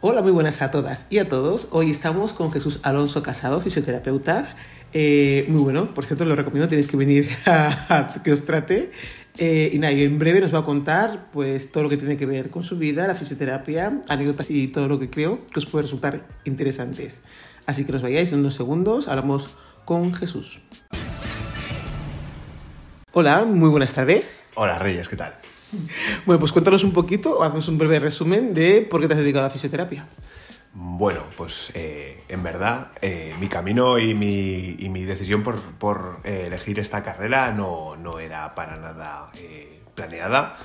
Hola, 0.00 0.22
muy 0.22 0.30
buenas 0.30 0.62
a 0.62 0.70
todas 0.70 1.08
y 1.10 1.18
a 1.18 1.28
todos. 1.28 1.70
Hoy 1.72 1.90
estamos 1.90 2.32
con 2.32 2.52
Jesús 2.52 2.78
Alonso 2.84 3.20
Casado, 3.20 3.60
fisioterapeuta. 3.60 4.54
Eh, 4.92 5.44
muy 5.48 5.60
bueno, 5.60 5.92
por 5.92 6.06
cierto, 6.06 6.24
lo 6.24 6.36
recomiendo, 6.36 6.68
tenéis 6.68 6.86
que 6.86 6.96
venir 6.96 7.28
a, 7.46 8.14
que 8.22 8.30
os 8.30 8.44
trate. 8.44 8.92
Eh, 9.38 9.70
y 9.72 9.78
nada, 9.80 9.92
y 9.92 10.04
en 10.04 10.20
breve 10.20 10.40
nos 10.40 10.54
va 10.54 10.60
a 10.60 10.64
contar 10.64 11.26
pues 11.32 11.72
todo 11.72 11.82
lo 11.82 11.88
que 11.88 11.96
tiene 11.96 12.16
que 12.16 12.26
ver 12.26 12.48
con 12.48 12.62
su 12.62 12.78
vida, 12.78 13.08
la 13.08 13.16
fisioterapia, 13.16 14.00
anécdotas 14.08 14.52
y 14.52 14.68
todo 14.68 14.86
lo 14.86 15.00
que 15.00 15.10
creo 15.10 15.44
que 15.52 15.58
os 15.58 15.66
puede 15.66 15.82
resultar 15.82 16.28
interesantes. 16.44 17.22
Así 17.66 17.84
que 17.84 17.90
nos 17.90 18.02
vayáis 18.02 18.32
en 18.32 18.38
unos 18.38 18.54
segundos, 18.54 19.08
hablamos 19.08 19.56
con 19.84 20.14
Jesús. 20.14 20.60
Hola, 23.10 23.44
muy 23.44 23.68
buenas 23.68 23.94
tardes. 23.94 24.34
Hola 24.54 24.78
Reyes, 24.78 25.08
¿qué 25.08 25.16
tal? 25.16 25.34
Bueno, 26.26 26.40
pues 26.40 26.52
cuéntanos 26.52 26.84
un 26.84 26.92
poquito, 26.92 27.42
haznos 27.42 27.68
un 27.68 27.78
breve 27.78 27.98
resumen 27.98 28.54
de 28.54 28.82
por 28.82 29.00
qué 29.00 29.08
te 29.08 29.14
has 29.14 29.20
dedicado 29.20 29.44
a 29.44 29.48
la 29.48 29.52
fisioterapia. 29.52 30.06
Bueno, 30.74 31.22
pues 31.36 31.72
eh, 31.74 32.22
en 32.28 32.42
verdad 32.42 32.88
eh, 33.00 33.34
mi 33.40 33.48
camino 33.48 33.98
y 33.98 34.14
mi, 34.14 35.04
decisión 35.04 35.42
por, 35.42 36.20
eh, 36.24 36.44
elegir 36.46 36.78
esta 36.78 37.02
carrera 37.02 37.52
no, 37.52 37.96
no, 37.96 38.18
era 38.18 38.54
para 38.54 38.76
nada 38.76 39.30
planeada. 39.94 40.56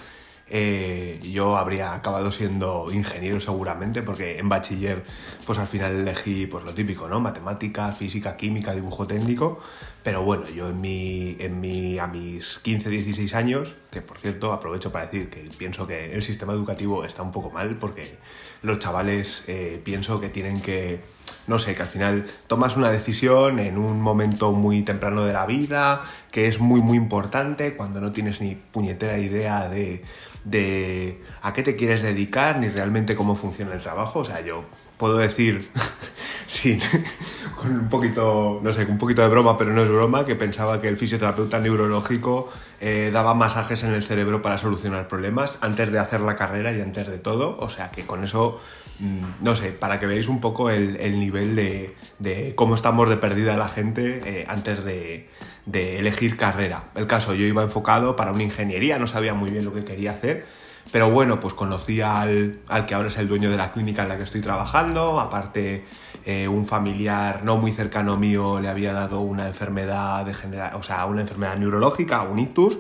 Eh, 0.55 1.20
yo 1.23 1.57
habría 1.57 1.95
acabado 1.95 2.31
siendo 2.31 2.85
ingeniero 2.94 3.41
seguramente, 3.41 4.03
porque 4.03 4.38
en 4.38 4.49
bachiller, 4.49 5.03
pues 5.48 5.57
al 5.57 5.66
final 5.66 6.02
elegí 6.02 6.45
pues 6.45 6.63
lo 6.63 6.75
típico, 6.75 7.07
¿no? 7.07 7.20
Matemática, 7.20 7.91
física, 7.91 8.38
química, 8.38 8.75
dibujo 8.75 9.08
técnico. 9.08 9.59
Pero 10.03 10.21
bueno, 10.21 10.47
yo 10.49 10.70
en 10.70 10.80
mi, 10.80 11.38
en 11.39 11.59
mi, 11.59 11.97
a 11.97 12.05
mis 12.05 12.59
15, 12.59 12.88
16 12.88 13.34
años, 13.34 13.75
que 13.89 14.03
por 14.03 14.20
cierto 14.20 14.53
aprovecho 14.53 14.91
para 14.91 15.05
decir 15.05 15.31
que 15.31 15.49
pienso 15.58 15.88
que 15.88 16.13
el 16.13 16.21
sistema 16.21 16.53
educativo 16.53 17.03
está 17.03 17.23
un 17.23 17.31
poco 17.31 17.49
mal, 17.49 17.77
porque 17.80 18.16
los 18.61 18.77
chavales 18.77 19.45
eh, 19.47 19.81
pienso 19.83 20.22
que 20.22 20.30
tienen 20.30 20.61
que 20.61 21.02
no 21.47 21.59
sé, 21.59 21.75
que 21.75 21.81
al 21.81 21.88
final 21.88 22.25
tomas 22.47 22.78
una 22.78 22.89
decisión 22.89 23.59
en 23.59 23.78
un 23.78 24.00
momento 24.00 24.52
muy 24.52 24.81
temprano 24.83 25.25
de 25.25 25.33
la 25.33 25.45
vida, 25.45 26.02
que 26.31 26.47
es 26.47 26.59
muy, 26.59 26.81
muy 26.81 26.97
importante, 26.97 27.75
cuando 27.75 28.00
no 28.00 28.11
tienes 28.11 28.39
ni 28.39 28.56
puñetera 28.56 29.17
idea 29.17 29.67
de, 29.67 30.03
de 30.44 31.22
a 31.41 31.53
qué 31.53 31.63
te 31.63 31.75
quieres 31.75 32.02
dedicar 32.02 32.59
ni 32.59 32.69
realmente 32.69 33.16
cómo 33.16 33.36
funciona 33.36 33.73
el 33.73 33.81
trabajo. 33.81 34.19
O 34.19 34.25
sea, 34.25 34.41
yo 34.41 34.63
puedo 35.04 35.18
decir, 35.18 35.70
sin, 36.48 36.80
con 37.58 37.76
un 37.78 37.90
poquito, 37.90 38.62
no 38.64 38.72
sé, 38.72 38.86
un 38.86 38.98
poquito 38.98 39.22
de 39.22 39.28
broma, 39.28 39.58
pero 39.58 39.73
no 39.73 39.84
es 39.84 39.90
broma, 39.90 40.26
que 40.26 40.34
pensaba 40.34 40.80
que 40.80 40.88
el 40.88 40.96
fisioterapeuta 40.96 41.59
neurológico 41.59 42.50
eh, 42.80 43.09
daba 43.12 43.34
masajes 43.34 43.84
en 43.84 43.94
el 43.94 44.02
cerebro 44.02 44.42
para 44.42 44.58
solucionar 44.58 45.09
problemas 45.09 45.58
antes 45.59 45.92
de 45.92 46.00
hacer 46.00 46.22
la 46.22 46.38
carrera 46.38 46.72
y 46.72 46.80
antes 46.80 47.08
de 47.08 47.18
todo. 47.18 47.58
O 47.59 47.70
sea, 47.70 47.92
que 47.92 48.06
con 48.06 48.24
eso, 48.24 48.62
mm, 49.00 49.44
no 49.44 49.58
sé, 49.58 49.72
para 49.72 50.00
que 50.00 50.06
veáis 50.06 50.30
un 50.30 50.40
poco 50.40 50.70
el, 50.70 51.20
nivel 51.20 51.54
de, 51.58 52.54
cómo 52.56 52.74
estamos 52.74 53.09
de 53.09 53.18
perdida 53.18 53.58
la 53.58 53.68
gente 53.68 54.22
eh, 54.24 54.46
antes 54.48 54.86
de 54.86 55.28
de 55.66 56.00
elegir 56.00 56.36
carrera. 56.36 56.90
El 56.96 57.08
caso, 57.08 57.34
yo 57.34 57.46
iba 57.46 57.64
enfocado 57.64 58.16
para 58.16 58.31
una 58.31 58.44
ingeniería, 58.44 59.00
no 59.00 59.08
sabía 59.08 59.34
muy 59.34 59.50
bien 59.50 59.64
lo 59.64 59.74
que 59.74 59.86
quería 59.86 60.12
hacer, 60.12 60.46
pero 60.92 61.09
bueno, 61.09 61.39
pues 61.39 61.53
conocí 61.53 62.02
al, 62.02 62.59
que 62.88 62.94
ahora 62.94 63.08
es 63.08 63.17
el 63.17 63.28
dueño 63.28 63.50
de 63.50 63.58
la 63.58 63.72
clínica 63.72 64.03
en 64.03 64.09
la 64.09 64.17
que 64.17 64.23
estoy 64.23 64.42
trabajando, 64.42 65.20
aparte 65.20 65.86
eh, 66.25 66.48
un 66.48 66.66
familiar 66.66 67.44
no 67.44 67.58
muy 67.58 67.72
cercano 67.72 68.17
mío 68.17 68.59
le 68.59 68.70
había 68.70 68.94
dado 68.94 69.22
una 69.22 69.48
enfermedad 69.48 70.25
de 70.25 70.34
o 70.75 70.84
sea, 70.84 71.06
una 71.06 71.22
enfermedad 71.22 71.58
neurológica, 71.58 72.22
un 72.22 72.40
ictus, 72.40 72.78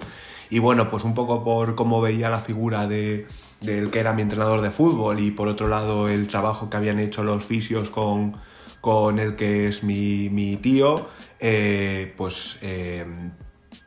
y 0.49 0.59
bueno, 0.59 0.91
pues 0.91 1.03
un 1.03 1.13
poco 1.13 1.43
por 1.43 1.75
cómo 1.75 2.01
veía 2.01 2.29
la 2.29 2.37
figura 2.37 2.87
de, 2.87 3.27
del 3.61 3.89
que 3.89 3.99
era 3.99 4.13
mi 4.13 4.21
entrenador 4.21 4.61
de 4.61 4.71
fútbol 4.71 5.19
y 5.19 5.31
por 5.31 5.47
otro 5.47 5.67
lado 5.67 6.09
el 6.09 6.27
trabajo 6.27 6.69
que 6.69 6.77
habían 6.77 6.99
hecho 6.99 7.23
los 7.23 7.43
fisios 7.43 7.89
con, 7.89 8.35
con 8.81 9.17
el 9.17 9.35
que 9.35 9.69
es 9.69 9.83
mi, 9.83 10.29
mi 10.29 10.57
tío, 10.57 11.07
eh, 11.39 12.13
pues 12.17 12.59
eh, 12.61 13.05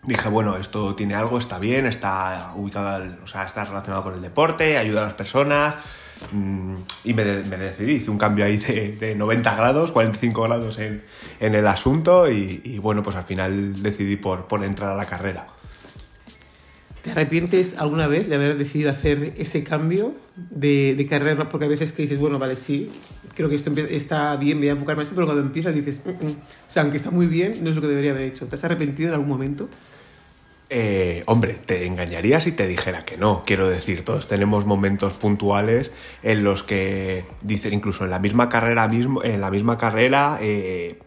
dije, 0.06 0.28
bueno, 0.28 0.56
esto 0.56 0.94
tiene 0.94 1.14
algo, 1.14 1.38
está 1.38 1.58
bien, 1.58 1.86
está 1.86 2.52
ubicado, 2.56 3.04
o 3.22 3.26
sea, 3.26 3.44
está 3.44 3.64
relacionado 3.64 4.04
con 4.04 4.14
el 4.14 4.22
deporte, 4.22 4.78
ayuda 4.78 5.02
a 5.02 5.04
las 5.04 5.14
personas. 5.14 5.74
Mm, 6.32 6.76
y 7.04 7.12
me, 7.12 7.24
decidí, 7.24 7.92
hice 7.96 8.10
un 8.10 8.16
cambio 8.16 8.44
ahí 8.46 8.56
de, 8.56 9.14
90 9.14 9.54
grados, 9.54 9.92
45 9.92 10.42
grados 10.42 10.78
en, 10.78 11.02
el 11.40 11.66
asunto 11.66 12.30
y, 12.30 12.78
bueno, 12.78 13.02
pues 13.02 13.16
al 13.16 13.24
final 13.24 13.82
decidí 13.82 14.16
por, 14.16 14.46
por 14.46 14.64
entrar 14.64 14.92
a 14.92 14.94
la 14.94 15.04
carrera. 15.04 15.48
¿Te 17.02 17.12
arrepientes 17.12 17.76
alguna 17.78 18.08
vez 18.08 18.28
de 18.28 18.34
haber 18.34 18.58
decidido 18.58 18.90
hacer 18.90 19.34
ese 19.36 19.62
cambio 19.62 20.14
de, 20.34 21.06
carrera? 21.08 21.48
Porque 21.48 21.66
a 21.66 21.68
veces 21.68 21.92
que 21.92 22.02
dices, 22.02 22.18
bueno, 22.18 22.40
vale, 22.40 22.56
sí, 22.56 22.90
creo 23.36 23.48
que 23.48 23.54
esto 23.54 23.70
está 23.90 24.34
bien, 24.36 24.58
voy 24.58 24.70
a 24.70 24.72
enfocarme 24.72 25.02
en 25.02 25.04
esto, 25.04 25.14
pero 25.14 25.28
cuando 25.28 25.44
empiezas 25.44 25.72
dices, 25.72 26.02
mm, 26.04 26.26
mm". 26.26 26.30
o 26.30 26.36
sea, 26.66 26.82
aunque 26.82 26.96
está 26.96 27.12
muy 27.12 27.28
bien, 27.28 27.62
no 27.62 27.70
es 27.70 27.76
lo 27.76 27.82
que 27.82 27.86
debería 27.86 28.10
haber 28.10 28.24
hecho. 28.24 28.48
¿Te 28.48 28.56
has 28.56 28.64
arrepentido 28.64 29.10
en 29.10 29.14
algún 29.14 29.28
momento? 29.28 29.68
Eh, 30.68 31.22
hombre, 31.26 31.54
te 31.54 31.86
engañaría 31.86 32.40
si 32.40 32.50
te 32.50 32.66
dijera 32.66 33.04
que 33.04 33.16
no. 33.16 33.44
Quiero 33.46 33.68
decir, 33.68 34.04
todos 34.04 34.26
tenemos 34.26 34.66
momentos 34.66 35.12
puntuales 35.12 35.92
en 36.22 36.42
los 36.42 36.64
que 36.64 37.24
dicen, 37.42 37.72
incluso 37.72 38.04
en 38.04 38.10
la 38.10 38.18
misma 38.18 38.48
carrera, 38.48 38.88
mismo, 38.88 39.22
en 39.22 39.40
la 39.40 39.50
misma 39.50 39.78
carrera, 39.78 40.38
eh, 40.40 40.98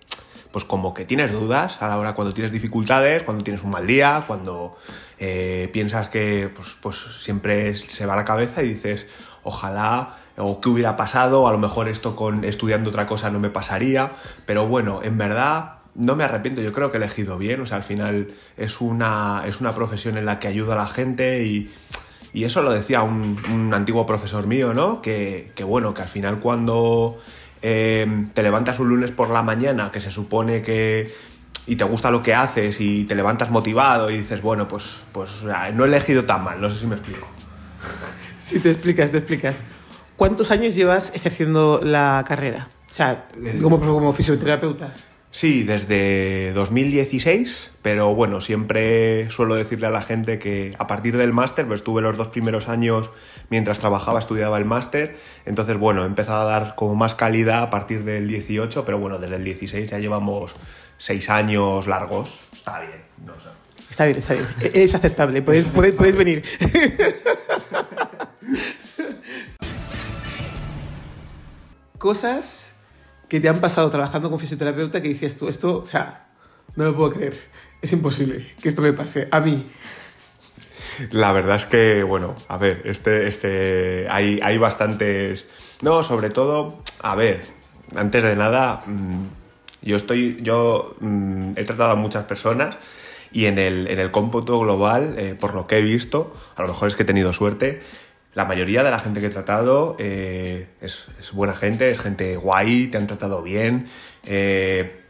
pues 0.51 0.63
como 0.63 0.93
que 0.93 1.03
tienes 1.03 1.31
dudas 1.31 1.81
a 1.81 1.87
la 1.89 1.97
hora 1.97 2.15
cuando 2.15 2.33
tienes 2.33 2.53
dificultades, 2.53 3.23
cuando 3.23 3.43
tienes 3.43 3.63
un 3.63 3.71
mal 3.71 3.85
día, 3.85 4.23
cuando 4.27 4.77
eh, 5.19 5.69
piensas 5.73 6.07
que 6.09 6.49
pues, 6.55 6.77
pues 6.81 6.95
siempre 7.19 7.75
se 7.75 8.05
va 8.05 8.15
la 8.15 8.23
cabeza 8.23 8.63
y 8.63 8.69
dices, 8.69 9.07
ojalá 9.43 10.15
o 10.37 10.61
qué 10.61 10.69
hubiera 10.69 10.95
pasado, 10.95 11.49
a 11.49 11.51
lo 11.51 11.57
mejor 11.57 11.89
esto 11.89 12.15
con 12.15 12.45
estudiando 12.45 12.91
otra 12.91 13.07
cosa 13.07 13.29
no 13.29 13.39
me 13.39 13.49
pasaría, 13.49 14.13
pero 14.45 14.67
bueno, 14.67 15.01
en 15.03 15.17
verdad 15.17 15.78
no 15.99 16.15
me 16.15 16.23
arrepiento, 16.23 16.61
yo 16.61 16.73
creo 16.73 16.91
que 16.91 16.97
he 16.97 17.01
elegido 17.01 17.37
bien, 17.37 17.61
o 17.61 17.65
sea, 17.67 17.77
al 17.77 17.83
final 17.83 18.29
es 18.57 18.81
una, 18.81 19.43
es 19.45 19.61
una 19.61 19.75
profesión 19.75 20.17
en 20.17 20.25
la 20.25 20.39
que 20.39 20.47
ayuda 20.47 20.73
a 20.73 20.77
la 20.77 20.87
gente 20.87 21.43
y, 21.43 21.71
y 22.33 22.45
eso 22.45 22.63
lo 22.63 22.71
decía 22.71 23.03
un, 23.03 23.71
antiguo 23.73 24.05
profesor 24.05 24.47
mío, 24.47 24.73
¿no? 24.73 25.01
Que, 25.01 25.51
que 25.55 25.63
bueno, 25.63 25.93
que 25.93 26.01
al 26.01 26.07
final 26.07 26.39
cuando 26.39 27.19
Em, 27.61 28.29
te 28.29 28.41
levantas 28.41 28.79
un 28.79 28.88
lunes 28.88 29.11
por 29.11 29.29
la 29.29 29.43
mañana, 29.43 29.91
que 29.91 29.99
se 29.99 30.11
supone 30.11 30.61
que 30.61 31.13
y 31.67 31.75
te 31.75 31.83
gusta 31.83 32.09
lo 32.09 32.23
que 32.23 32.33
haces 32.33 32.79
y 32.79 33.03
te 33.03 33.15
levantas 33.15 33.51
motivado 33.51 34.09
y 34.09 34.17
dices, 34.17 34.41
bueno, 34.41 34.67
pues, 34.67 35.03
pues 35.11 35.43
no 35.73 35.83
he 35.83 35.88
elegido 35.88 36.23
tan 36.23 36.43
mal, 36.43 36.59
no 36.59 36.69
sé 36.69 36.79
si 36.79 36.88
me 36.88 36.95
explico. 36.95 37.27
Sí, 38.39 38.61
te 38.61 38.71
explicas, 38.71 39.11
te 39.11 39.17
explicas. 39.17 39.57
¿Cuántos 40.15 40.49
años 40.51 40.73
llevas 40.73 41.13
ejerciendo 41.13 41.81
la 41.83 42.23
carrera? 42.25 42.69
O 42.89 42.93
sea, 42.93 43.27
como, 43.61 43.81
como 43.81 44.13
fisioterapeuta. 44.13 44.93
Sí, 45.31 45.62
desde 45.63 46.53
2016, 46.53 47.69
pero 47.84 48.16
bueno, 48.16 48.41
siempre 48.41 49.29
suelo 49.29 49.53
decirle 49.53 49.85
a 49.85 49.91
la 49.91 50.01
gente 50.01 50.40
que 50.40 50.73
a 50.79 50.88
partir 50.88 51.17
del 51.17 51.34
máster, 51.34 51.67
pues 51.67 51.81
estuve 51.81 52.01
los 52.01 52.17
dos 52.17 52.29
primeros 52.29 52.67
años 52.67 53.12
mientras 53.50 53.78
trabajaba, 53.78 54.18
estudiaba 54.18 54.57
el 54.57 54.66
máster, 54.66 55.16
entonces 55.45 55.78
bueno, 55.78 56.01
he 56.01 56.07
empezado 56.07 56.41
a 56.41 56.45
dar 56.51 56.73
como 56.73 56.95
más 56.95 57.13
calidad 57.13 57.62
a 57.62 57.69
partir 57.69 58.03
del 58.06 58.28
18, 58.28 58.85
pero 58.85 58.97
bueno, 58.97 59.19
desde 59.19 59.35
el 59.35 59.44
16 59.44 59.91
ya 59.91 60.00
llevamos 60.00 60.56
seis 60.97 61.29
años 61.29 61.85
largos, 61.85 62.39
está 62.51 62.79
bien, 62.79 63.03
no 63.23 63.39
sé. 63.39 63.50
Está 63.91 64.06
bien, 64.06 64.18
está 64.18 64.34
bien, 64.34 64.47
e-, 64.62 64.84
es 64.84 64.95
aceptable, 64.95 65.44
podéis, 65.44 65.66
podéis 65.66 66.16
venir. 66.16 66.44
Cosas 72.00 72.78
que 73.29 73.40
te 73.40 73.47
han 73.47 73.62
pasado 73.62 73.90
trabajando 73.90 74.29
con 74.29 74.40
fisioterapeuta 74.40 75.01
que 75.01 75.07
dices 75.07 75.38
tú, 75.38 75.47
esto, 75.47 75.78
o 75.78 75.85
sea, 75.85 76.28
no 76.75 76.85
me 76.85 76.94
puedo 76.94 77.12
creer, 77.12 77.35
es 77.81 77.94
imposible 77.94 78.51
que 78.62 78.69
esto 78.69 78.81
me 78.81 78.91
pase 78.94 79.28
a 79.31 79.40
mí. 79.40 79.66
La 81.12 81.31
verdad 81.31 81.56
es 81.56 81.66
que, 81.66 82.03
bueno, 82.03 82.35
a 82.50 82.57
ver, 82.57 82.81
este, 82.85 83.28
este, 83.28 84.07
hay, 84.09 84.39
hay 84.44 84.57
bastantes... 84.57 85.45
No, 85.81 86.03
sobre 86.03 86.30
todo, 86.30 86.83
a 87.01 87.15
ver, 87.15 87.42
antes 87.95 88.21
de 88.21 88.36
nada, 88.36 88.83
mm, 88.86 89.27
yo 89.81 89.95
estoy, 89.95 90.39
yo 90.42 90.95
mm, 91.00 91.51
he 91.56 91.63
tratado 91.63 91.92
a 91.92 91.95
muchas 91.95 92.25
personas 92.25 92.77
y 93.31 93.45
en 93.45 93.59
el, 93.59 93.88
en 93.88 94.00
el 94.00 94.12
cómputo 94.12 94.59
global, 94.59 95.15
eh, 95.18 95.36
por 95.39 95.53
lo 95.53 95.68
que 95.68 95.77
he 95.77 95.81
visto, 95.81 96.36
a 96.57 96.63
lo 96.63 96.69
mejor 96.69 96.89
es 96.89 96.95
que 96.95 97.03
he 97.03 97.06
tenido 97.06 97.31
suerte, 97.31 97.81
la 98.35 98.45
mayoría 98.45 98.83
de 98.83 98.91
la 98.91 98.99
gente 98.99 99.19
que 99.19 99.27
he 99.27 99.31
tratado 99.31 99.95
eh, 99.99 100.67
es, 100.81 101.07
buena 101.33 101.55
gente, 101.55 101.89
es 101.89 101.99
gente 101.99 102.35
guay, 102.35 102.87
te 102.87 102.97
han 102.97 103.07
tratado 103.07 103.41
bien, 103.41 103.87
eh, 104.25 105.01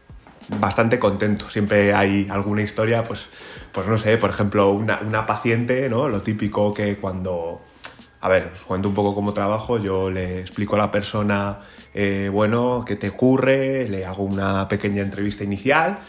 bastante 0.58 0.98
contento. 0.98 1.48
Siempre 1.50 1.94
hay 1.94 2.28
alguna 2.30 2.62
historia, 2.62 3.02
pues, 3.04 3.28
pues 3.72 3.86
no 3.86 3.98
sé, 3.98 4.16
por 4.16 4.30
ejemplo, 4.30 4.70
una, 4.70 5.26
paciente, 5.26 5.88
¿no? 5.88 6.08
Lo 6.08 6.22
típico 6.22 6.72
que 6.72 6.96
cuando... 6.96 7.62
A 8.22 8.28
ver, 8.28 8.50
os 8.52 8.64
cuento 8.64 8.88
un 8.88 8.94
poco 8.94 9.14
cómo 9.14 9.32
trabajo, 9.32 9.78
yo 9.78 10.10
le 10.10 10.40
explico 10.40 10.76
a 10.76 10.78
la 10.78 10.90
persona, 10.90 11.60
eh, 11.94 12.28
bueno, 12.30 12.84
qué 12.86 12.94
te 12.94 13.08
ocurre, 13.08 13.88
le 13.88 14.04
hago 14.04 14.24
una 14.24 14.68
pequeña 14.68 15.00
entrevista 15.00 15.42
inicial 15.42 16.00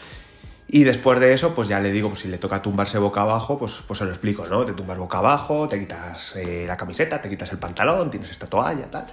y 0.68 0.84
después 0.84 1.20
de 1.20 1.32
eso, 1.32 1.54
pues 1.54 1.68
ya 1.68 1.80
le 1.80 1.92
digo, 1.92 2.08
pues 2.08 2.20
si 2.20 2.28
le 2.28 2.38
toca 2.38 2.62
tumbarse 2.62 2.98
boca 2.98 3.22
abajo, 3.22 3.58
pues, 3.58 3.82
pues 3.86 3.98
se 3.98 4.04
lo 4.04 4.10
explico, 4.10 4.46
¿no? 4.46 4.64
Te 4.64 4.72
tumbas 4.72 4.96
boca 4.96 5.18
abajo, 5.18 5.68
te 5.68 5.78
quitas 5.78 6.36
eh, 6.36 6.64
la 6.66 6.76
camiseta, 6.76 7.20
te 7.20 7.28
quitas 7.28 7.52
el 7.52 7.58
pantalón, 7.58 8.10
tienes 8.10 8.30
esta 8.30 8.46
toalla, 8.46 8.90
tal. 8.90 9.06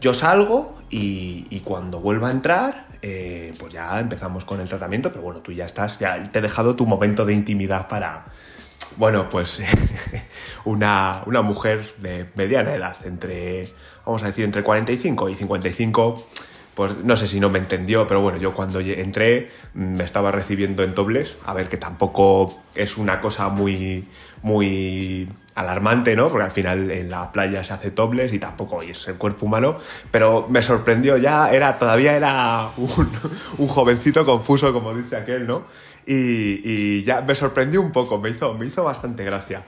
yo 0.00 0.14
salgo 0.14 0.76
y, 0.90 1.60
cuando 1.64 2.00
vuelva 2.00 2.28
a 2.28 2.30
entrar, 2.32 2.86
eh, 3.02 3.54
pues 3.58 3.72
ya 3.72 4.00
empezamos 4.00 4.44
con 4.44 4.60
el 4.60 4.68
tratamiento, 4.68 5.10
pero 5.10 5.22
bueno, 5.22 5.40
tú 5.40 5.52
ya 5.52 5.66
estás, 5.66 5.98
ya 5.98 6.20
te 6.22 6.38
he 6.38 6.42
dejado 6.42 6.74
tu 6.74 6.86
momento 6.86 7.24
de 7.24 7.34
intimidad 7.34 7.86
para, 7.86 8.24
bueno, 8.96 9.28
pues 9.28 9.62
una, 10.64 11.22
una 11.26 11.42
mujer 11.42 11.94
de 11.98 12.28
mediana 12.34 12.74
edad, 12.74 12.96
entre, 13.04 13.68
vamos 14.04 14.22
a 14.22 14.26
decir, 14.26 14.44
entre 14.44 14.64
45 14.64 15.28
y 15.28 15.34
55 15.34 16.26
pues 16.78 16.94
no 17.02 17.16
sé 17.16 17.26
si 17.26 17.40
no 17.40 17.50
me 17.50 17.58
entendió, 17.58 18.06
pero 18.06 18.20
bueno, 18.20 18.38
yo 18.38 18.54
cuando 18.54 18.78
entré 18.78 19.50
mm, 19.74 19.96
me 19.96 20.04
estaba 20.04 20.30
recibiendo 20.30 20.84
en 20.84 20.94
dobles, 20.94 21.36
a 21.44 21.52
ver 21.52 21.68
que 21.68 21.76
tampoco 21.76 22.62
es 22.76 22.96
una 22.96 23.20
cosa 23.20 23.48
muy, 23.48 24.04
muy 24.42 25.28
alarmante, 25.56 26.14
¿no? 26.14 26.28
Porque 26.28 26.44
al 26.44 26.52
final 26.52 26.92
en 26.92 27.10
la 27.10 27.32
playa 27.32 27.64
se 27.64 27.72
hace 27.72 27.90
tobles 27.90 28.32
y 28.32 28.38
tampoco 28.38 28.80
es 28.80 29.08
el 29.08 29.16
cuerpo 29.16 29.46
humano, 29.46 29.78
pero 30.12 30.46
me 30.48 30.62
sorprendió 30.62 31.16
ya, 31.16 31.50
era, 31.50 31.80
todavía 31.80 32.14
era 32.16 32.70
un, 32.76 33.10
un 33.58 33.66
jovencito 33.66 34.24
confuso, 34.24 34.72
como 34.72 34.94
dice 34.94 35.16
aquel, 35.16 35.48
¿no? 35.48 35.64
Y, 36.06 36.60
y, 36.62 37.02
ya 37.02 37.22
me 37.22 37.34
sorprendió 37.34 37.82
un 37.82 37.90
poco, 37.90 38.18
me 38.18 38.30
hizo, 38.30 38.54
me 38.54 38.66
hizo 38.66 38.84
bastante 38.84 39.24
gracia. 39.24 39.64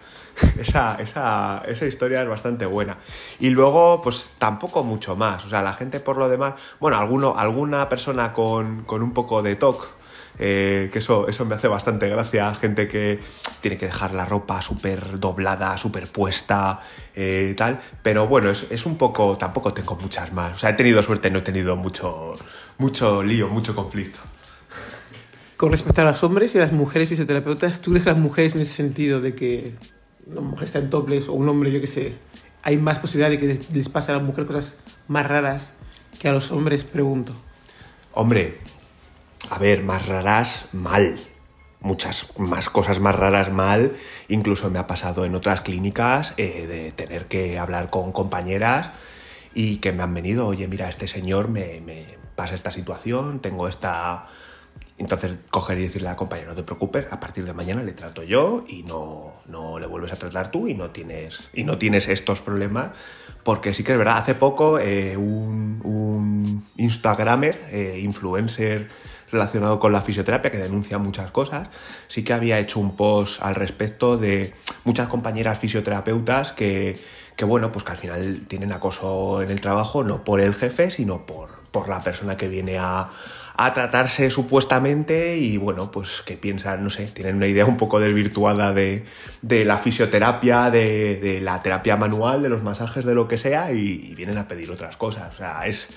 Esa, 0.58 0.96
esa, 1.00 1.62
esa, 1.66 1.86
historia 1.86 2.22
es 2.22 2.28
bastante 2.28 2.66
buena. 2.66 2.98
Y 3.38 3.50
luego, 3.50 4.00
pues 4.02 4.30
tampoco 4.38 4.84
mucho 4.84 5.16
más. 5.16 5.44
O 5.44 5.48
sea, 5.48 5.62
la 5.62 5.72
gente 5.72 6.00
por 6.00 6.16
lo 6.16 6.28
demás, 6.28 6.54
bueno, 6.78 6.98
alguno, 6.98 7.34
alguna 7.36 7.88
persona 7.88 8.32
con, 8.32 8.82
con 8.84 9.02
un 9.02 9.12
poco 9.12 9.42
de 9.42 9.56
TOC, 9.56 9.88
eh, 10.38 10.88
que 10.92 11.00
eso, 11.00 11.28
eso 11.28 11.44
me 11.44 11.54
hace 11.54 11.68
bastante 11.68 12.08
gracia. 12.08 12.54
Gente 12.54 12.88
que 12.88 13.20
tiene 13.60 13.76
que 13.76 13.86
dejar 13.86 14.12
la 14.12 14.24
ropa 14.24 14.62
súper 14.62 15.18
doblada, 15.18 15.76
súper 15.78 16.06
puesta, 16.06 16.80
eh, 17.14 17.54
tal. 17.56 17.78
Pero 18.02 18.26
bueno, 18.26 18.50
es, 18.50 18.66
es, 18.70 18.86
un 18.86 18.96
poco, 18.96 19.36
tampoco 19.36 19.72
tengo 19.72 19.96
muchas 19.96 20.32
más. 20.32 20.54
O 20.54 20.58
sea, 20.58 20.70
he 20.70 20.74
tenido 20.74 21.02
suerte, 21.02 21.30
no 21.30 21.40
he 21.40 21.42
tenido 21.42 21.76
mucho, 21.76 22.34
mucho 22.78 23.22
lío, 23.22 23.48
mucho 23.48 23.74
conflicto. 23.74 24.20
Con 25.60 25.72
respecto 25.72 26.00
a 26.00 26.04
los 26.06 26.24
hombres 26.24 26.54
y 26.54 26.58
a 26.58 26.62
las 26.62 26.72
mujeres 26.72 27.06
fisioterapeutas, 27.10 27.82
¿tú 27.82 27.92
que 27.92 28.00
las 28.00 28.16
mujeres 28.16 28.54
en 28.54 28.62
ese 28.62 28.76
sentido 28.76 29.20
de 29.20 29.34
que 29.34 29.74
una 30.30 30.40
mujer 30.40 30.64
está 30.64 30.78
en 30.78 30.90
topless 30.90 31.28
o 31.28 31.32
un 31.32 31.48
hombre, 31.48 31.72
yo 31.72 31.80
qué 31.80 31.86
sé, 31.86 32.14
hay 32.62 32.76
más 32.76 32.98
posibilidad 32.98 33.30
de 33.30 33.38
que 33.38 33.60
les, 33.72 33.88
pase 33.88 34.12
a 34.12 34.16
las 34.16 34.22
mujeres 34.22 34.46
cosas 34.46 34.76
más 35.08 35.26
raras 35.26 35.74
que 36.18 36.28
a 36.28 36.32
los 36.32 36.50
hombres, 36.50 36.84
pregunto. 36.84 37.34
Hombre, 38.12 38.58
a 39.50 39.58
ver, 39.58 39.82
más 39.82 40.06
raras, 40.06 40.66
mal. 40.72 41.18
Muchas 41.80 42.26
más 42.38 42.68
cosas 42.68 43.00
más 43.00 43.14
raras 43.14 43.50
mal. 43.50 43.92
Incluso 44.28 44.68
me 44.68 44.78
ha 44.78 44.86
pasado 44.86 45.24
en 45.24 45.34
otras 45.34 45.62
clínicas 45.62 46.34
eh, 46.36 46.66
de 46.66 46.92
tener 46.92 47.26
que 47.26 47.58
hablar 47.58 47.88
con 47.88 48.12
compañeras 48.12 48.90
y 49.54 49.78
que 49.78 49.92
me 49.92 50.02
han 50.02 50.12
venido, 50.12 50.46
oye, 50.46 50.68
mira, 50.68 50.90
este 50.90 51.08
señor 51.08 51.48
me, 51.48 51.80
me 51.80 52.18
pasa 52.36 52.54
esta 52.54 52.70
situación, 52.70 53.40
tengo 53.40 53.66
esta 53.66 54.26
entonces, 55.00 55.38
coger 55.50 55.78
y 55.78 55.82
decirle 55.82 56.08
a 56.08 56.12
la 56.12 56.16
compañera, 56.16 56.50
no 56.50 56.56
te 56.56 56.62
preocupes, 56.62 57.06
a 57.10 57.18
partir 57.18 57.46
de 57.46 57.54
mañana 57.54 57.82
le 57.82 57.92
trato 57.92 58.22
yo 58.22 58.64
y 58.68 58.82
no, 58.82 59.32
no 59.46 59.78
le 59.78 59.86
vuelves 59.86 60.12
a 60.12 60.16
tratar 60.16 60.50
tú 60.50 60.68
y 60.68 60.74
no 60.74 60.90
tienes, 60.90 61.48
y 61.54 61.64
no 61.64 61.78
tienes 61.78 62.06
estos 62.06 62.42
problemas. 62.42 62.90
Porque 63.42 63.72
sí 63.72 63.82
que 63.82 63.92
es 63.92 63.98
verdad, 63.98 64.18
hace 64.18 64.34
poco 64.34 64.78
eh, 64.78 65.16
un, 65.16 65.80
un, 65.84 66.64
Instagramer, 66.76 67.58
eh, 67.70 67.98
influencer 68.04 68.90
relacionado 69.32 69.78
con 69.78 69.92
la 69.92 70.02
fisioterapia, 70.02 70.50
que 70.50 70.58
denuncia 70.58 70.98
muchas 70.98 71.30
cosas, 71.30 71.68
sí 72.06 72.22
que 72.22 72.34
había 72.34 72.58
hecho 72.58 72.78
un 72.78 72.94
post 72.94 73.40
al 73.40 73.54
respecto 73.54 74.18
de 74.18 74.52
muchas 74.84 75.08
compañeras 75.08 75.58
fisioterapeutas 75.58 76.52
que, 76.52 76.98
que 77.36 77.44
bueno, 77.46 77.72
pues 77.72 77.86
que 77.86 77.92
al 77.92 77.96
final 77.96 78.44
tienen 78.48 78.70
acoso 78.70 79.40
en 79.40 79.50
el 79.50 79.62
trabajo, 79.62 80.04
no 80.04 80.24
por 80.24 80.40
el 80.40 80.52
jefe, 80.52 80.90
sino 80.90 81.24
por, 81.24 81.62
por 81.70 81.88
la 81.88 82.02
persona 82.02 82.36
que 82.36 82.48
viene 82.48 82.76
a, 82.78 83.08
a 83.62 83.74
tratarse 83.74 84.30
supuestamente 84.30 85.36
y 85.36 85.58
bueno, 85.58 85.90
pues 85.90 86.22
que 86.24 86.38
piensan, 86.38 86.82
no 86.82 86.88
sé, 86.88 87.04
tienen 87.08 87.36
una 87.36 87.46
idea 87.46 87.66
un 87.66 87.76
poco 87.76 88.00
desvirtuada 88.00 88.72
de, 88.72 89.04
de 89.42 89.66
la 89.66 89.76
fisioterapia, 89.76 90.70
de, 90.70 91.16
de, 91.16 91.42
la 91.42 91.62
terapia 91.62 91.98
manual, 91.98 92.40
de 92.40 92.48
los 92.48 92.62
masajes, 92.62 93.04
de 93.04 93.14
lo 93.14 93.28
que 93.28 93.36
sea 93.36 93.70
y, 93.70 93.78
y 93.78 94.14
vienen 94.14 94.38
a 94.38 94.48
pedir 94.48 94.70
otras 94.70 94.96
cosas. 94.96 95.34
O 95.34 95.36
sea, 95.36 95.66
es, 95.66 95.90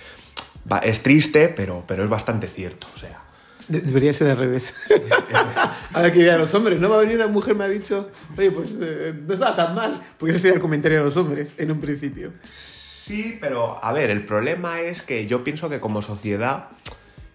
es 0.83 1.03
triste, 1.03 1.47
pero, 1.47 1.85
pero 1.87 2.03
es 2.03 2.09
bastante 2.09 2.47
cierto. 2.47 2.85
O 2.93 2.99
sea. 2.99 3.21
Debería 3.69 4.13
ser 4.13 4.31
al 4.31 4.37
revés. 4.39 4.75
a 5.93 6.01
ver 6.01 6.11
qué 6.11 6.19
dirán 6.19 6.39
los 6.39 6.53
hombres. 6.53 6.81
No 6.81 6.89
va 6.89 6.97
a 6.97 6.99
venir 6.99 7.15
una 7.15 7.27
mujer 7.27 7.55
me 7.55 7.63
ha 7.63 7.69
dicho, 7.69 8.11
oye, 8.37 8.51
pues 8.51 8.71
eh, 8.81 9.13
no 9.25 9.33
estaba 9.33 9.55
tan 9.55 9.73
mal. 9.73 10.01
Porque 10.17 10.31
ese 10.31 10.39
sería 10.39 10.55
el 10.55 10.61
comentario 10.61 10.97
de 10.97 11.05
los 11.05 11.15
hombres 11.15 11.55
en 11.57 11.71
un 11.71 11.79
principio. 11.79 12.33
Sí, 12.43 13.37
pero 13.39 13.79
a 13.81 13.93
ver, 13.93 14.09
el 14.09 14.25
problema 14.25 14.81
es 14.81 15.01
que 15.01 15.27
yo 15.27 15.45
pienso 15.45 15.69
que 15.69 15.79
como 15.79 16.01
sociedad 16.01 16.67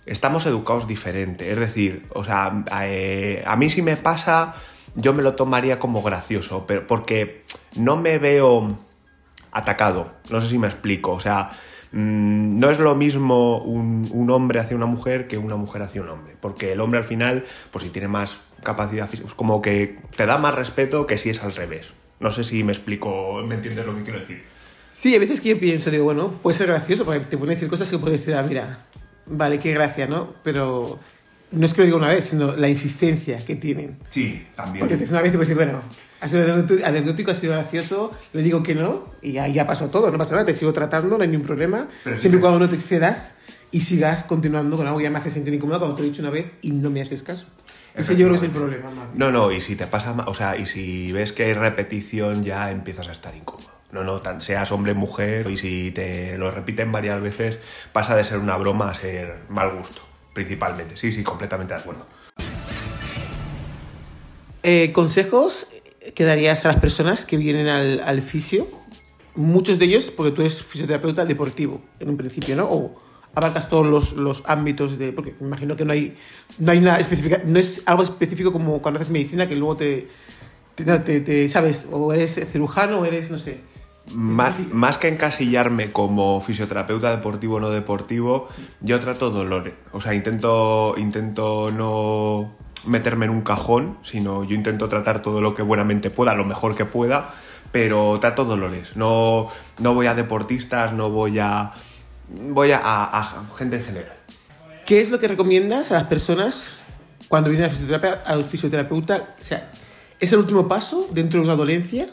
estamos 0.09 0.47
educados 0.47 0.87
diferente. 0.87 1.53
Es 1.53 1.59
decir, 1.59 2.07
o 2.11 2.25
sea, 2.25 2.65
eh, 2.83 3.43
a 3.47 3.57
mí 3.57 3.71
si 3.71 3.83
me 3.83 3.97
pasa, 3.97 4.55
yo 4.95 5.15
me 5.15 5.23
lo 5.23 5.35
tomaría 5.35 5.79
como 5.79 6.03
gracioso, 6.03 6.65
pero 6.67 6.87
porque 6.87 7.45
no 7.77 7.97
me 7.97 8.19
veo 8.19 8.79
atacado. 9.53 10.13
No 10.31 10.41
sé 10.41 10.49
si 10.49 10.59
me 10.59 10.67
explico. 10.67 11.13
O 11.13 11.21
sea, 11.21 11.51
mmm, 11.93 12.59
no 12.59 12.71
es 12.71 12.79
lo 12.79 12.95
mismo 12.95 13.59
un, 13.59 14.29
hombre 14.31 14.61
hacia 14.61 14.77
una 14.77 14.87
mujer 14.87 15.27
que 15.29 15.39
una 15.39 15.57
mujer 15.57 15.83
hacia 15.83 16.03
un 16.03 16.09
hombre. 16.09 16.35
Porque 16.41 16.73
el 16.73 16.81
hombre 16.81 16.99
al 16.99 17.05
final, 17.05 17.45
pues 17.71 17.85
si 17.85 17.91
tiene 17.91 18.09
más 18.09 18.39
capacidad 18.63 19.09
física, 19.09 19.29
como 19.37 19.63
que 19.63 19.97
te 20.17 20.27
da 20.27 20.39
más 20.39 20.55
respeto 20.55 21.07
que 21.07 21.19
si 21.19 21.31
es 21.31 21.43
al 21.43 21.55
revés. 21.55 21.93
No 22.21 22.33
sé 22.33 22.43
si 22.43 22.65
me 22.65 22.73
explico, 22.73 23.43
me 23.47 23.55
entiendes 23.55 23.87
lo 23.87 23.95
que 23.97 24.03
quiero 24.03 24.19
decir. 24.19 24.43
Sí, 24.91 25.15
a 25.15 25.21
veces 25.21 25.41
que 25.41 25.51
yo 25.51 25.61
pienso, 25.61 25.91
digo, 25.91 26.05
bueno, 26.05 26.33
puede 26.43 26.57
ser 26.57 26.67
gracioso 26.67 27.05
porque 27.05 27.21
te 27.21 27.39
pone 27.39 27.55
decir 27.55 27.69
cosas 27.69 27.89
que 27.89 27.99
puedes 27.99 28.21
decir, 28.21 28.35
ah, 28.35 28.43
mira, 28.43 28.87
vale, 29.31 29.59
qué 29.59 29.73
gracia, 29.73 30.07
¿no? 30.07 30.33
Pero 30.43 30.99
no 31.51 31.67
es 31.67 31.75
que 31.75 31.81
lo 31.81 31.85
diga 31.87 31.97
una 31.97 32.09
vez, 32.09 32.27
sino 32.29 32.57
la 32.57 32.69
insistencia 32.69 33.45
que 33.45 33.57
tienen. 33.57 33.99
Sí, 34.11 34.47
también. 34.55 34.87
Porque 34.87 35.03
una 35.05 35.23
vez 35.23 35.33
te 35.33 35.39
puedes 35.39 35.49
decir, 35.49 35.57
bueno, 35.57 35.81
ha 36.21 36.29
sido 36.29 36.67
anecdótico, 36.85 37.31
ha 37.31 37.35
sido 37.35 37.53
gracioso, 37.53 38.13
le 38.33 38.43
digo 38.43 38.63
que 38.63 38.75
no, 38.75 39.07
y 39.23 39.33
ya, 39.33 39.49
ya 39.49 39.67
pasó 39.67 39.89
todo, 39.89 40.11
no 40.11 40.19
pasa 40.19 40.35
nada, 40.35 40.47
te 40.47 40.55
sigo 40.55 40.73
tratando, 40.73 41.17
no 41.17 41.23
hay 41.23 41.29
ningún 41.29 41.47
problema. 41.47 41.89
Pero 42.05 42.19
Siempre 42.19 42.39
y 42.39 42.41
cuando 42.41 42.59
no 42.59 42.69
te 42.69 42.75
excedas 42.75 43.37
y 43.71 43.81
sigas 43.81 44.25
continuando 44.25 44.77
con 44.77 44.87
algo 44.87 44.99
que 44.99 45.05
ya 45.05 45.11
me 45.11 45.19
hace 45.19 45.31
sentir 45.31 45.55
incómodo 45.55 45.79
cuando 45.79 45.97
te 45.97 46.03
lo 46.03 46.07
he 46.07 46.11
dicho 46.11 46.23
una 46.23 46.31
vez 46.31 46.47
y 46.63 46.73
no 46.73 46.91
me 46.91 47.03
haces 47.03 47.23
caso. 47.23 47.47
Ese 47.95 48.13
yo 48.13 48.27
creo 48.27 48.31
que 48.31 48.37
es 48.37 48.43
el 48.43 48.51
problema. 48.51 48.91
¿no? 48.91 49.31
no, 49.31 49.33
no, 49.33 49.53
y 49.53 49.61
si 49.61 49.75
te 49.75 49.87
pasa, 49.87 50.13
o 50.27 50.35
sea, 50.35 50.57
y 50.57 50.67
si 50.67 51.13
ves 51.13 51.33
que 51.33 51.45
hay 51.45 51.55
repetición 51.55 52.45
ya 52.45 52.71
empiezas 52.71 53.09
a 53.09 53.13
estar 53.13 53.35
incómodo. 53.35 53.78
No, 53.91 54.05
no, 54.05 54.21
tan 54.21 54.43
seas 54.43 54.71
hombre 54.71 54.93
mujer 54.93 55.51
y 55.51 55.57
si 55.57 55.91
te 55.93 56.37
lo 56.37 56.51
repiten 56.51 56.93
varias 56.93 57.23
veces 57.23 57.59
pasa 57.93 58.15
de 58.15 58.25
ser 58.25 58.39
una 58.39 58.57
broma 58.57 58.91
a 58.91 58.95
ser 58.95 59.37
mal 59.49 59.75
gusto, 59.77 60.03
principalmente. 60.35 60.97
Sí, 60.97 61.11
sí, 61.11 61.23
completamente 61.23 61.73
de 61.73 61.81
acuerdo. 61.81 62.07
Eh, 64.63 64.93
¿Consejos 64.93 65.69
que 66.15 66.25
darías 66.25 66.65
a 66.67 66.69
las 66.69 66.77
personas 66.77 67.25
que 67.25 67.39
vienen 67.39 67.69
al, 67.69 68.21
fisio? 68.21 68.69
Muchos 69.35 69.79
de 69.79 69.87
ellos, 69.87 70.11
porque 70.11 70.33
tú 70.33 70.43
eres 70.43 70.63
fisioterapeuta 70.63 71.25
deportivo, 71.25 71.81
en 71.99 72.11
un 72.11 72.17
principio, 72.19 72.57
¿no? 72.57 72.65
O 72.65 72.97
abarcas 73.35 73.71
todos 73.71 73.87
los, 73.87 74.13
los 74.13 74.43
ámbitos 74.45 74.99
de... 74.99 75.13
Porque 75.13 75.35
me 75.41 75.47
imagino 75.47 75.77
que 75.77 75.87
no 75.87 75.93
hay, 75.93 76.15
no 76.59 76.73
hay 76.73 76.81
nada 76.81 76.99
específico, 76.99 77.37
no 77.47 77.59
es 77.59 77.83
algo 77.87 78.03
específico 78.03 78.53
como 78.53 78.83
cuando 78.83 79.01
haces 79.01 79.11
medicina 79.11 79.49
que 79.49 79.57
luego 79.57 79.77
te, 79.77 80.09
te, 80.75 80.85
te, 80.85 81.21
te 81.21 81.49
¿sabes? 81.49 81.87
O 81.91 82.13
eres 82.13 82.35
cirujano 82.51 82.99
o 82.99 83.05
eres, 83.05 83.31
no 83.31 83.39
sé, 83.39 83.61
más, 84.13 84.55
más, 84.73 84.99
que 84.99 85.09
encasillarme 85.09 85.93
como 85.93 86.41
fisioterapeuta 86.41 87.11
deportivo 87.11 87.57
o 87.57 87.61
no 87.61 87.71
deportivo, 87.71 88.49
yo 88.81 89.01
trato 89.01 89.31
dolores. 89.31 89.75
O 89.93 90.01
sea, 90.01 90.15
intento, 90.15 90.95
intento 90.97 91.71
no 91.71 92.57
meterme 92.87 93.27
en 93.27 93.33
un 93.33 93.43
cajón, 93.43 93.99
sino 94.03 94.45
yo 94.45 94.55
intento 94.55 94.89
tratar 94.89 95.23
todo 95.23 95.41
lo 95.41 95.55
que 95.55 95.63
buenamente 95.63 96.11
pueda, 96.11 96.35
lo 96.35 96.45
mejor 96.45 96.75
que 96.75 96.85
pueda, 96.85 97.31
pero 97.73 98.19
trato 98.21 98.45
dolores. 98.45 98.97
No, 98.97 99.49
no 99.79 99.95
voy 99.95 100.07
a 100.07 100.15
deportistas, 100.15 100.93
no 100.93 101.11
voy 101.11 101.39
a. 101.39 101.73
Voy 102.31 102.73
a, 102.73 103.47
gente 103.57 103.77
en 103.77 103.85
general. 103.85 104.17
¿Qué 104.85 105.01
es 105.01 105.11
lo 105.11 105.19
que 105.19 105.29
recomiendas 105.29 105.91
a 105.91 105.95
las 105.95 106.05
personas 106.05 106.69
cuando 107.27 107.49
vienen 107.51 107.71
al 108.27 108.45
fisioterapeuta? 108.45 109.35
O 109.41 109.45
sea, 109.45 109.71
¿es 110.21 110.33
el 110.33 110.41
último 110.41 110.69
paso 110.69 111.09
dentro 111.11 111.41
de 111.41 111.47
una 111.47 111.57
dolencia? 111.57 112.07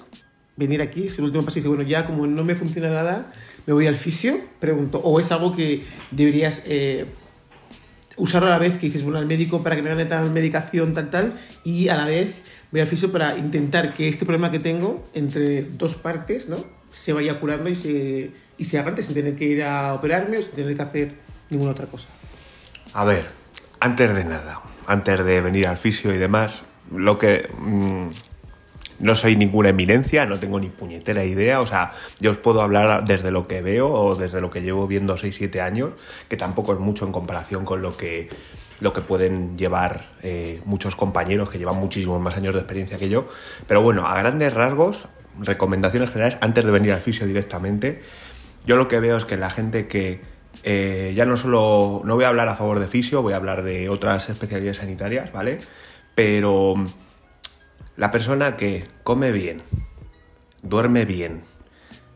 Venir 0.58 0.82
aquí, 0.82 1.08
es 1.08 1.18
el 1.20 1.26
último 1.26 1.44
paso 1.44 1.56
dice, 1.56 1.68
bueno, 1.68 1.84
ya 1.84 2.06
como 2.06 2.28
no 2.28 2.44
me 2.44 2.56
funciona 2.56 2.90
nada, 2.90 3.32
me 3.66 3.74
voy 3.74 3.88
al 3.88 3.96
fisio, 3.96 4.40
pregunto, 4.60 5.00
o 5.00 5.20
es 5.20 5.32
algo 5.32 5.56
que 5.56 5.84
deberías 6.12 6.64
eh, 6.66 7.06
usarlo 8.18 8.48
a 8.48 8.52
la 8.52 8.60
vez 8.60 8.78
que 8.78 8.86
dices, 8.86 9.04
bueno, 9.04 9.18
al 9.18 9.26
médico 9.26 9.64
para 9.64 9.76
que 9.76 9.82
me 9.82 9.92
hagan 9.92 10.08
tal 10.08 10.32
medicación, 10.32 10.94
tal, 10.94 11.10
tal, 11.10 11.40
y 11.64 11.90
a 11.90 11.98
la 11.98 12.06
vez 12.06 12.42
voy 12.72 12.82
al 12.82 12.88
fisio 12.88 13.12
para 13.12 13.38
intentar 13.38 13.94
que 13.94 14.08
este 14.08 14.26
problema 14.26 14.52
que 14.52 14.60
tengo 14.60 15.06
entre 15.14 15.64
dos 15.64 15.96
partes, 15.96 16.48
¿no? 16.48 16.58
Se 16.90 17.12
vaya 17.12 17.40
curando 17.40 17.70
y 17.70 17.76
se, 17.76 18.32
y 18.58 18.64
se 18.64 18.80
antes 18.80 19.08
sin 19.08 19.16
tener 19.16 19.36
que 19.36 19.46
ir 19.46 19.64
a 19.64 19.94
operarme 19.94 20.38
o 20.38 20.42
sin 20.42 20.52
tener 20.52 20.76
que 20.76 20.82
hacer 20.82 21.16
ninguna 21.50 21.72
otra 21.72 21.88
cosa. 21.88 22.08
A 22.94 23.04
ver, 23.04 23.26
antes 23.82 24.14
de 24.16 24.24
nada, 24.24 24.62
antes 24.88 25.26
de 25.26 25.42
venir 25.42 25.68
al 25.68 25.78
fisio 25.78 26.14
y 26.14 26.18
demás, 26.18 26.64
lo 26.96 27.20
que... 27.20 27.50
Mmm, 27.60 28.08
no 29.00 29.16
soy 29.16 29.36
ninguna 29.36 29.70
eminencia, 29.70 30.25
no 30.25 30.40
tengo 30.40 30.60
ni 30.60 30.70
puñetera 30.70 31.24
idea, 31.25 31.62
o 31.62 31.68
sea, 31.68 31.92
yo 32.20 32.32
os 32.32 32.38
puedo 32.38 32.62
hablar 32.62 33.06
desde 33.06 33.32
lo 33.32 33.48
que 33.48 33.62
veo 33.62 33.92
o 33.92 34.16
desde 34.16 34.42
lo 34.42 34.52
que 34.52 34.62
llevo 34.62 34.88
viendo 34.88 35.18
6-7 35.18 35.60
años, 35.62 35.92
que 36.30 36.38
tampoco 36.38 36.74
es 36.74 36.80
mucho 36.80 37.06
en 37.06 37.12
comparación 37.12 37.66
con 37.66 37.82
lo 37.82 37.96
que 37.98 38.30
lo 38.82 38.94
que 38.94 39.02
pueden 39.02 39.58
llevar 39.58 40.10
eh, 40.22 40.62
muchos 40.66 40.96
compañeros 40.98 41.50
que 41.50 41.58
llevan 41.58 41.78
muchísimos 41.78 42.22
más 42.22 42.36
años 42.36 42.54
de 42.54 42.60
experiencia 42.60 42.98
que 42.98 43.08
yo. 43.08 43.25
Pero 43.68 43.82
bueno, 43.82 44.06
a 44.06 44.18
grandes 44.18 44.54
rasgos, 44.54 45.08
recomendaciones 45.40 46.10
generales, 46.10 46.38
antes 46.42 46.66
de 46.66 46.72
venir 46.72 46.92
al 46.92 47.00
fisio 47.00 47.25
directamente, 47.25 48.02
yo 48.66 48.75
lo 48.75 48.88
que 48.88 49.00
veo 49.00 49.16
es 49.16 49.25
que 49.25 49.38
la 49.38 49.50
gente 49.50 49.88
que 49.88 50.20
eh, 50.64 51.14
ya 51.16 51.25
no 51.25 51.38
solo, 51.38 52.02
no 52.06 52.16
voy 52.16 52.25
a 52.25 52.30
hablar 52.30 52.48
a 52.50 52.56
favor 52.56 52.80
de 52.80 52.88
fisio, 52.88 53.22
voy 53.22 53.34
a 53.34 53.38
hablar 53.38 53.64
de 53.64 53.90
otras 53.90 54.30
especialidades 54.30 54.78
sanitarias, 54.78 55.32
¿vale? 55.32 55.60
Pero 56.16 56.75
la 57.98 58.12
persona 58.12 58.58
que 58.58 58.88
come 59.04 59.32
bien, 59.32 59.62
duerme 60.62 61.06
bien, 61.06 61.44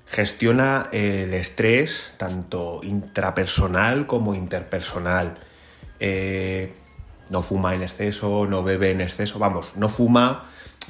gestiona 0.06 0.90
el 0.92 1.34
estrés 1.34 2.14
tanto 2.18 2.82
intrapersonal 2.84 4.08
como 4.08 4.36
interpersonal, 4.36 5.38
eh, 6.00 6.74
no 7.30 7.44
fuma 7.44 7.76
en 7.76 7.84
exceso, 7.84 8.48
no 8.48 8.64
bebe 8.64 8.92
en 8.92 9.02
exceso, 9.02 9.40
vamos, 9.40 9.72
no 9.76 9.88
fuma, 9.88 10.46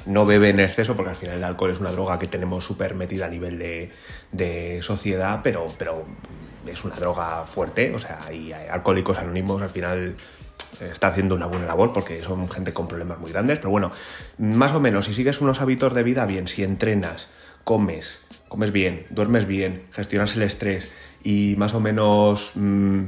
no 0.06 0.24
bebe 0.24 0.48
en 0.48 0.60
exceso, 0.60 0.96
porque 0.96 1.10
al 1.10 1.16
final 1.16 1.36
el 1.36 1.44
alcohol 1.44 1.70
es 1.70 1.80
una 1.80 1.92
droga 1.92 2.18
que 2.18 2.26
tenemos 2.26 2.64
súper 2.64 2.94
metida 2.94 3.26
a 3.26 3.28
nivel 3.28 3.58
de, 4.32 4.80
sociedad, 4.82 5.40
pero, 5.42 5.66
pero 5.78 6.06
es 6.66 6.84
una 6.84 6.96
droga 6.96 7.44
fuerte, 7.46 7.94
o 7.94 7.98
sea, 7.98 8.20
hay 8.26 8.52
alcohólicos 8.52 9.18
anónimos 9.18 9.60
al 9.60 9.70
final 9.70 10.16
está 10.80 11.08
haciendo 11.08 11.34
una 11.34 11.46
buena 11.46 11.66
labor 11.66 11.92
porque 11.92 12.22
son 12.22 12.48
gente 12.48 12.72
con 12.72 12.88
problemas 12.88 13.18
muy 13.18 13.32
grandes, 13.32 13.58
pero 13.58 13.70
bueno, 13.70 13.92
más 14.38 14.72
o 14.72 14.80
menos, 14.80 15.06
si 15.06 15.14
sigues 15.14 15.40
unos 15.40 15.60
hábitos 15.60 15.94
de 15.94 16.02
vida 16.02 16.26
bien, 16.26 16.48
si 16.48 16.62
entrenas, 16.62 17.28
comes, 17.64 18.20
comes 18.48 18.72
bien, 18.72 19.06
duermes 19.10 19.46
bien, 19.46 19.84
gestionas 19.92 20.34
el 20.36 20.42
estrés 20.42 20.92
y 21.22 21.54
más 21.58 21.74
o 21.74 21.80
menos... 21.80 22.52
Mm, 22.54 23.06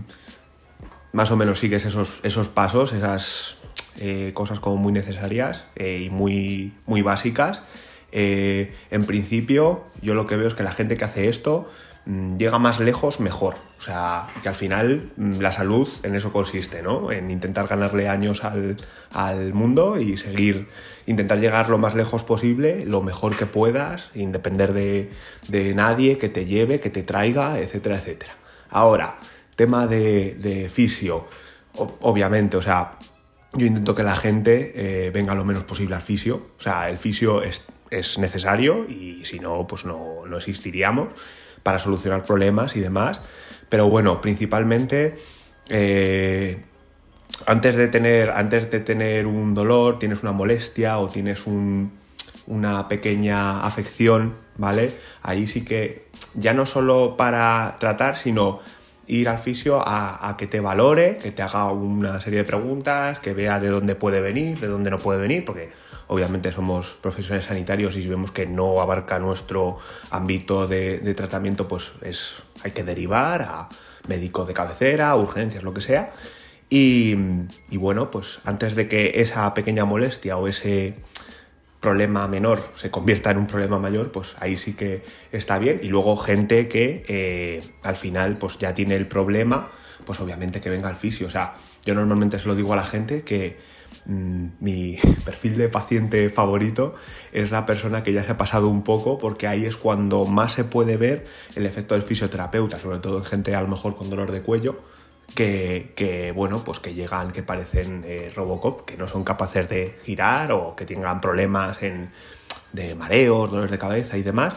más 1.12 1.31
o 1.31 1.37
menos 1.37 1.59
sigues 1.59 1.85
esos, 1.85 2.21
esos 2.23 2.49
pasos, 2.49 2.92
esas 2.92 3.57
eh, 4.00 4.33
cosas 4.35 4.61
como 4.61 4.76
muy 4.76 4.92
necesarias 4.92 5.66
eh, 5.76 6.04
y 6.07 6.11
muy, 6.11 6.73
muy 6.87 7.02
básicas. 7.02 7.62
Eh, 8.11 8.75
en 8.90 9.04
principio, 9.04 9.85
yo 10.00 10.14
lo 10.14 10.26
que 10.26 10.37
veo 10.37 10.49
es 10.49 10.54
que 10.54 10.62
la 10.62 10.73
gente 10.73 10.97
que 10.97 11.04
hace 11.04 11.28
esto 11.28 11.71
llega 12.06 12.59
más 12.59 12.80
lejos 12.80 13.21
mejor. 13.21 13.56
O 13.78 13.82
sea, 13.82 14.28
que 14.42 14.49
al 14.49 14.54
final 14.54 15.11
mm, 15.16 15.40
la 15.40 15.52
salud 15.52 15.88
en 16.02 16.14
eso 16.14 16.32
consiste, 16.32 16.82
¿no? 16.82 17.11
En 17.11 17.30
intentar 17.30 17.66
ganarle 17.66 18.09
años 18.09 18.44
al, 18.44 18.76
al, 19.12 19.52
mundo 19.52 20.00
y 20.00 20.16
seguir, 20.16 20.68
intentar 21.06 21.38
llegar 21.40 21.68
lo 21.68 21.78
más 21.78 21.94
lejos 21.94 22.23
posible, 22.23 22.85
lo 22.87 23.02
mejor 23.02 23.37
que 23.37 23.47
puedas, 23.47 24.11
sin 24.12 24.32
depender 24.32 24.73
de, 24.73 25.11
de 25.49 25.75
nadie 25.75 26.18
que 26.18 26.28
te 26.28 26.47
lleve, 26.47 26.80
que 26.80 26.90
te 26.90 27.02
traiga, 27.02 27.59
etcétera, 27.59 27.97
etcétera. 27.97 28.35
Ahora, 28.71 29.18
Tema 29.56 29.87
de, 29.87 30.71
fisio, 30.73 31.28
obviamente, 31.76 32.56
o 32.56 32.62
sea, 32.62 32.92
yo 33.52 33.66
intento 33.66 33.94
que 33.94 34.02
la 34.02 34.16
gente 34.16 34.73
eh, 34.75 35.11
venga 35.11 35.35
lo 35.35 35.44
menos 35.44 35.64
posible 35.64 35.94
al 35.94 36.00
fisio. 36.00 36.52
O 36.59 36.61
sea, 36.61 36.88
el 36.88 36.97
fisio 36.97 37.42
es, 37.42 37.62
necesario 38.18 38.87
y 38.88 39.25
si 39.26 39.38
no, 39.38 39.66
pues 39.66 39.85
no, 39.85 40.25
existiríamos 40.37 41.09
para 41.62 41.78
solucionar 41.78 42.25
problemas 42.25 42.76
y 42.76 42.81
demás. 42.81 43.21
Pero 43.69 43.88
bueno, 43.88 44.21
principalmente 44.21 45.14
eh, 45.69 46.62
antes, 47.47 47.76
de 47.76 47.88
tener, 47.88 48.31
antes 48.31 48.71
de 48.71 48.81
tener 48.81 49.26
un 49.26 49.54
dolor, 49.54 49.99
tienes 49.99 50.23
una 50.23 50.33
molestia 50.33 50.99
o 50.99 51.09
tienes 51.09 51.45
una 51.47 52.88
pequeña 52.88 53.64
afección, 53.64 54.35
¿vale? 54.57 54.92
Ahí 55.23 55.47
sí 55.47 55.64
que 55.64 56.07
ya 56.35 56.54
no 56.54 56.66
solo 56.66 57.16
para 57.16 57.76
tratar, 57.78 58.16
sino 58.16 58.61
ir 59.07 59.28
al 59.28 59.38
fisio 59.38 59.83
a, 59.85 60.35
que 60.38 60.47
te 60.47 60.61
valore, 60.61 61.19
que 61.19 61.33
te 61.33 61.42
haga 61.42 61.71
una 61.71 62.21
serie 62.21 62.40
de 62.40 62.45
preguntas, 62.45 63.19
que 63.19 63.35
vea 63.35 63.61
de 63.61 63.69
dónde 63.69 63.95
puede 63.95 64.21
venir, 64.21 64.59
de 64.61 64.69
dónde 64.69 64.90
no 64.90 64.99
puede 64.99 65.21
venir, 65.21 65.45
porque 65.45 65.71
obviamente 66.12 66.52
somos 66.52 66.99
profesionales 67.00 67.47
sanitarios 67.47 67.97
y 67.97 68.02
si 68.02 68.09
vemos 68.09 68.31
que 68.31 68.47
no 68.47 68.83
abarca 68.83 69.19
nuestro 69.19 69.78
ámbito 70.11 70.66
de, 70.66 71.14
tratamiento, 71.14 71.66
pues 71.66 71.92
es, 72.02 72.42
hay 72.62 72.73
que 72.73 72.85
derivar 72.85 73.40
a 73.42 73.69
médico 74.09 74.45
de 74.45 74.52
cabecera, 74.52 75.16
urgencias, 75.16 75.62
lo 75.62 75.73
que 75.73 75.81
sea. 75.81 76.12
Y, 76.69 77.16
y 77.71 77.76
bueno, 77.78 78.11
pues 78.11 78.40
antes 78.45 78.75
de 78.75 78.88
que 78.88 79.12
esa 79.16 79.52
pequeña 79.54 79.87
molestia 79.87 80.37
o 80.37 80.49
ese 80.49 80.97
problema 81.81 82.28
menor 82.28 82.61
se 82.75 82.90
convierta 82.90 83.31
en 83.31 83.38
un 83.38 83.47
problema 83.47 83.78
mayor, 83.78 84.12
pues 84.12 84.37
ahí 84.38 84.59
sí 84.59 84.75
que 84.75 85.02
está 85.33 85.59
bien. 85.59 85.81
Y 85.83 85.88
luego 85.88 86.19
gente 86.19 86.69
que 86.69 87.04
eh, 87.09 87.62
al 87.83 87.97
final 87.97 88.37
pues 88.37 88.59
ya 88.59 88.75
tiene 88.75 88.97
el 88.97 89.09
problema, 89.09 89.71
pues 90.04 90.21
obviamente 90.21 90.61
que 90.61 90.69
venga 90.69 90.88
al 90.88 90.97
fisio. 90.97 91.26
O 91.26 91.31
sea, 91.31 91.54
yo 91.87 91.95
normalmente 91.95 92.38
se 92.38 92.47
lo 92.47 92.54
digo 92.54 92.75
a 92.75 92.76
la 92.76 92.85
gente 92.85 93.23
que 93.23 93.73
mi 94.04 94.99
perfil 95.25 95.56
de 95.56 95.68
paciente 95.68 96.28
favorito 96.30 96.94
es 97.32 97.50
la 97.50 97.66
persona 97.66 98.02
que 98.02 98.12
ya 98.12 98.25
se 98.25 98.32
ha 98.32 98.37
pasado 98.37 98.68
un 98.68 98.82
poco 98.82 99.18
porque 99.18 99.47
ahí 99.47 99.64
es 99.64 99.76
cuando 99.76 100.25
más 100.25 100.52
se 100.52 100.64
puede 100.64 100.97
ver 100.97 101.26
el 101.54 101.66
efecto 101.66 101.94
del 101.94 102.02
fisioterapeuta, 102.02 102.78
sobre 102.78 102.99
todo 102.99 103.18
en 103.18 103.25
gente 103.25 103.54
a 103.54 103.62
lo 103.62 103.68
mejor 103.68 103.94
con 103.94 104.11
dolor 104.11 104.32
de 104.32 104.42
cuello 104.42 104.80
que, 105.35 106.32
bueno, 106.35 106.62
pues 106.64 106.78
que 106.78 106.94
llegan, 106.94 107.30
que 107.30 107.42
parecen 107.42 108.04
eh, 108.06 108.32
Robocop, 108.35 108.85
que 108.85 108.97
no 108.97 109.09
son 109.09 109.25
capaces 109.25 109.68
de 109.68 109.97
girar 110.04 110.52
o 110.52 110.76
que 110.76 110.85
tengan 110.85 111.21
problemas 111.21 111.82
en, 111.82 112.11
de 112.73 112.94
mareos, 112.94 113.50
dolores 113.50 113.71
de 113.71 113.78
cabeza 113.78 114.18
y 114.18 114.23
demás, 114.23 114.54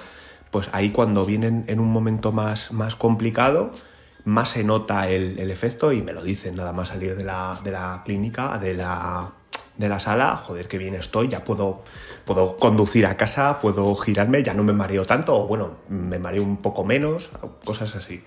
pues 0.51 0.69
ahí 0.71 0.91
cuando 0.91 1.25
vienen 1.25 1.63
en 1.67 1.79
un 1.79 1.91
momento 1.91 2.31
más, 2.31 2.71
más 2.71 2.95
complicado, 2.95 3.71
más 4.25 4.49
se 4.49 4.63
nota 4.63 5.07
el, 5.09 5.49
efecto 5.49 5.91
y 5.91 6.01
me 6.01 6.11
lo 6.11 6.23
dicen 6.23 6.55
nada 6.55 6.73
más 6.73 6.89
salir 6.89 7.15
de 7.15 7.23
la, 7.23 7.59
de 7.63 7.71
la 7.71 8.01
clínica, 8.03 8.57
de 8.57 8.73
la, 8.73 9.31
de 9.77 9.89
la 9.89 9.99
sala, 9.99 10.35
joder, 10.35 10.67
qué 10.67 10.77
bien 10.77 10.95
estoy, 10.95 11.27
ya 11.27 11.43
puedo, 11.43 11.83
puedo 12.25 12.57
conducir 12.57 13.05
a 13.05 13.17
casa, 13.17 13.59
puedo 13.59 13.95
girarme, 13.95 14.43
ya 14.43 14.53
no 14.53 14.63
me 14.63 14.73
mareo 14.73 15.05
tanto, 15.05 15.37
o 15.37 15.47
bueno, 15.47 15.77
me 15.89 16.17
mareo 16.17 16.43
un 16.43 16.57
poco 16.57 16.83
menos, 16.83 17.29
cosas 17.63 17.95
así. 17.95 18.21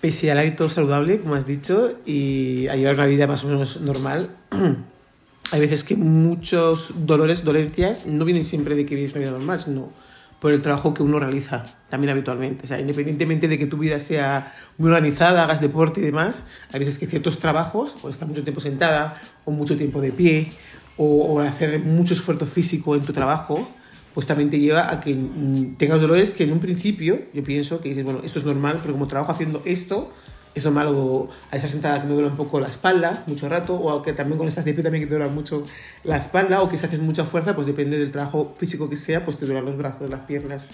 Pese 0.00 0.30
al 0.30 0.38
hábito 0.38 0.70
saludable, 0.70 1.20
como 1.20 1.34
has 1.34 1.44
dicho, 1.44 1.98
y 2.06 2.68
a 2.68 2.76
llevar 2.76 2.94
una 2.94 3.06
vida 3.06 3.26
más 3.26 3.44
o 3.44 3.48
menos 3.48 3.80
normal, 3.80 4.30
hay 5.50 5.60
veces 5.60 5.84
que 5.84 5.96
muchos 5.96 6.92
dolores, 7.06 7.44
dolencias, 7.44 8.06
no 8.06 8.24
vienen 8.24 8.44
siempre 8.44 8.76
de 8.76 8.86
que 8.86 8.94
vives 8.94 9.12
una 9.12 9.20
vida 9.20 9.30
normal, 9.32 9.60
sino 9.60 9.92
por 10.40 10.52
el 10.52 10.62
trabajo 10.62 10.94
que 10.94 11.02
uno 11.02 11.18
realiza 11.18 11.64
también 11.90 12.10
habitualmente. 12.10 12.64
O 12.64 12.68
sea, 12.68 12.80
independientemente 12.80 13.48
de 13.48 13.58
que 13.58 13.66
tu 13.66 13.78
vida 13.78 13.98
sea 14.00 14.54
muy 14.76 14.88
organizada, 14.88 15.44
hagas 15.44 15.60
deporte 15.60 16.00
y 16.00 16.04
demás, 16.04 16.44
hay 16.72 16.80
veces 16.80 16.98
que 16.98 17.06
ciertos 17.06 17.38
trabajos, 17.38 17.96
o 18.02 18.10
estar 18.10 18.28
mucho 18.28 18.42
tiempo 18.44 18.60
sentada, 18.60 19.20
o 19.44 19.50
mucho 19.50 19.76
tiempo 19.76 20.00
de 20.00 20.12
pie, 20.12 20.52
o, 20.96 21.24
o 21.24 21.40
hacer 21.40 21.80
mucho 21.80 22.14
esfuerzo 22.14 22.46
físico 22.46 22.94
en 22.94 23.02
tu 23.02 23.12
trabajo, 23.12 23.68
pues 24.14 24.26
también 24.26 24.50
te 24.50 24.58
lleva 24.58 24.90
a 24.90 25.00
que 25.00 25.14
mm, 25.14 25.76
tengas 25.76 26.00
dolores 26.00 26.32
que 26.32 26.44
en 26.44 26.52
un 26.52 26.60
principio 26.60 27.20
yo 27.32 27.44
pienso 27.44 27.80
que 27.80 27.90
dices, 27.90 28.04
bueno, 28.04 28.20
esto 28.24 28.38
es 28.38 28.44
normal, 28.44 28.80
pero 28.82 28.94
como 28.94 29.06
trabajo 29.06 29.32
haciendo 29.32 29.62
esto, 29.64 30.12
es 30.54 30.64
normal 30.64 30.88
o 30.88 31.28
a 31.50 31.56
esa 31.56 31.68
sentada 31.68 32.00
que 32.00 32.06
me 32.06 32.14
duele 32.14 32.28
un 32.28 32.36
poco 32.36 32.60
la 32.60 32.68
espalda 32.68 33.22
mucho 33.26 33.48
rato, 33.48 33.74
o 33.74 34.02
que 34.02 34.12
también 34.12 34.38
con 34.38 34.48
estas 34.48 34.64
de 34.64 34.74
pie 34.74 34.82
también 34.82 35.04
que 35.04 35.08
te 35.08 35.16
duele 35.16 35.30
mucho 35.30 35.62
la 36.04 36.16
espalda, 36.16 36.62
o 36.62 36.68
que 36.68 36.78
si 36.78 36.86
haces 36.86 37.00
mucha 37.00 37.24
fuerza, 37.24 37.54
pues 37.54 37.66
depende 37.66 37.98
del 37.98 38.10
trabajo 38.10 38.54
físico 38.56 38.88
que 38.88 38.96
sea, 38.96 39.24
pues 39.24 39.38
te 39.38 39.46
duelen 39.46 39.64
los 39.64 39.76
brazos, 39.76 40.08
las 40.10 40.20
piernas, 40.20 40.66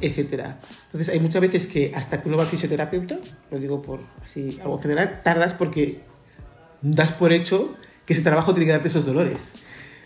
etcétera. 0.00 0.58
Entonces 0.86 1.08
hay 1.08 1.20
muchas 1.20 1.40
veces 1.40 1.66
que 1.66 1.92
hasta 1.94 2.22
que 2.22 2.28
uno 2.28 2.36
va 2.36 2.44
al 2.44 2.48
fisioterapeuta, 2.48 3.18
lo 3.50 3.58
digo 3.58 3.82
por 3.82 4.00
así 4.22 4.58
algo 4.62 4.80
general, 4.80 5.20
tardas 5.22 5.54
porque 5.54 6.00
das 6.82 7.12
por 7.12 7.32
hecho 7.32 7.74
que 8.04 8.14
ese 8.14 8.22
trabajo 8.22 8.52
tiene 8.52 8.66
que 8.66 8.72
darte 8.72 8.88
esos 8.88 9.06
dolores. 9.06 9.52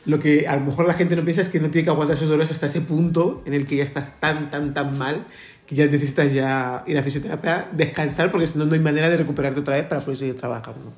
Lo 0.04 0.20
que 0.20 0.46
a 0.46 0.54
lo 0.54 0.62
mejor 0.62 0.86
la 0.86 0.94
gente 0.94 1.16
no 1.16 1.24
piensa 1.24 1.40
es 1.40 1.48
que 1.48 1.58
no 1.58 1.68
tiene 1.70 1.84
que 1.84 1.90
aguantar 1.90 2.16
esos 2.16 2.28
dolores 2.28 2.52
hasta 2.52 2.66
ese 2.66 2.80
punto 2.80 3.42
en 3.44 3.54
el 3.54 3.66
que 3.66 3.76
ya 3.76 3.82
estás 3.82 4.20
tan, 4.20 4.50
tan, 4.52 4.72
tan 4.72 4.96
mal 4.96 5.24
que 5.66 5.74
ya 5.74 5.86
necesitas 5.86 6.32
ya 6.32 6.84
ir 6.86 6.96
a 6.98 7.02
fisioterapia, 7.02 7.68
descansar, 7.72 8.30
porque 8.30 8.46
si 8.46 8.58
no, 8.58 8.64
no 8.64 8.74
hay 8.74 8.80
manera 8.80 9.08
de 9.08 9.16
recuperarte 9.16 9.60
otra 9.60 9.76
vez 9.76 9.86
para 9.86 10.00
poder 10.00 10.16
seguir 10.16 10.36
trabajando. 10.36 10.92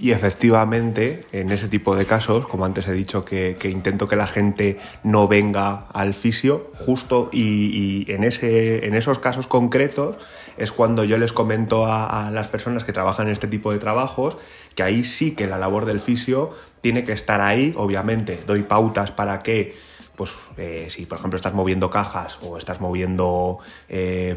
Y 0.00 0.12
efectivamente, 0.12 1.26
en 1.30 1.50
ese 1.50 1.68
tipo 1.68 1.94
de 1.94 2.06
casos, 2.06 2.46
como 2.46 2.64
antes 2.64 2.88
he 2.88 2.92
dicho, 2.94 3.22
que, 3.22 3.54
intento 3.64 4.08
que 4.08 4.16
la 4.16 4.26
gente 4.26 4.78
no 5.04 5.28
venga 5.28 5.84
al 5.92 6.14
fisio, 6.14 6.72
justo 6.74 7.28
y, 7.32 8.10
en, 8.10 8.24
ese, 8.24 8.86
en 8.86 8.94
esos 8.94 9.18
casos 9.18 9.46
concretos 9.46 10.16
es 10.56 10.72
cuando 10.72 11.04
yo 11.04 11.18
les 11.18 11.34
comento 11.34 11.84
a, 11.84 12.30
las 12.32 12.48
personas 12.48 12.84
que 12.84 12.94
trabajan 12.94 13.26
en 13.26 13.32
este 13.32 13.46
tipo 13.46 13.72
de 13.72 13.78
trabajos 13.78 14.38
que 14.74 14.82
ahí 14.82 15.04
sí 15.04 15.32
que 15.32 15.46
la 15.46 15.58
labor 15.58 15.84
del 15.84 16.00
fisio 16.00 16.50
tiene 16.80 17.04
que 17.04 17.12
estar 17.12 17.42
ahí, 17.42 17.74
obviamente 17.76 18.40
doy 18.46 18.62
pautas 18.62 19.12
para 19.12 19.42
que 19.42 19.74
pues 20.20 20.32
eh, 20.58 20.88
si 20.90 21.06
por 21.06 21.16
ejemplo 21.16 21.38
estás 21.38 21.54
moviendo 21.54 21.88
cajas 21.88 22.38
o 22.42 22.58
estás 22.58 22.78
moviendo, 22.78 23.58
eh, 23.88 24.36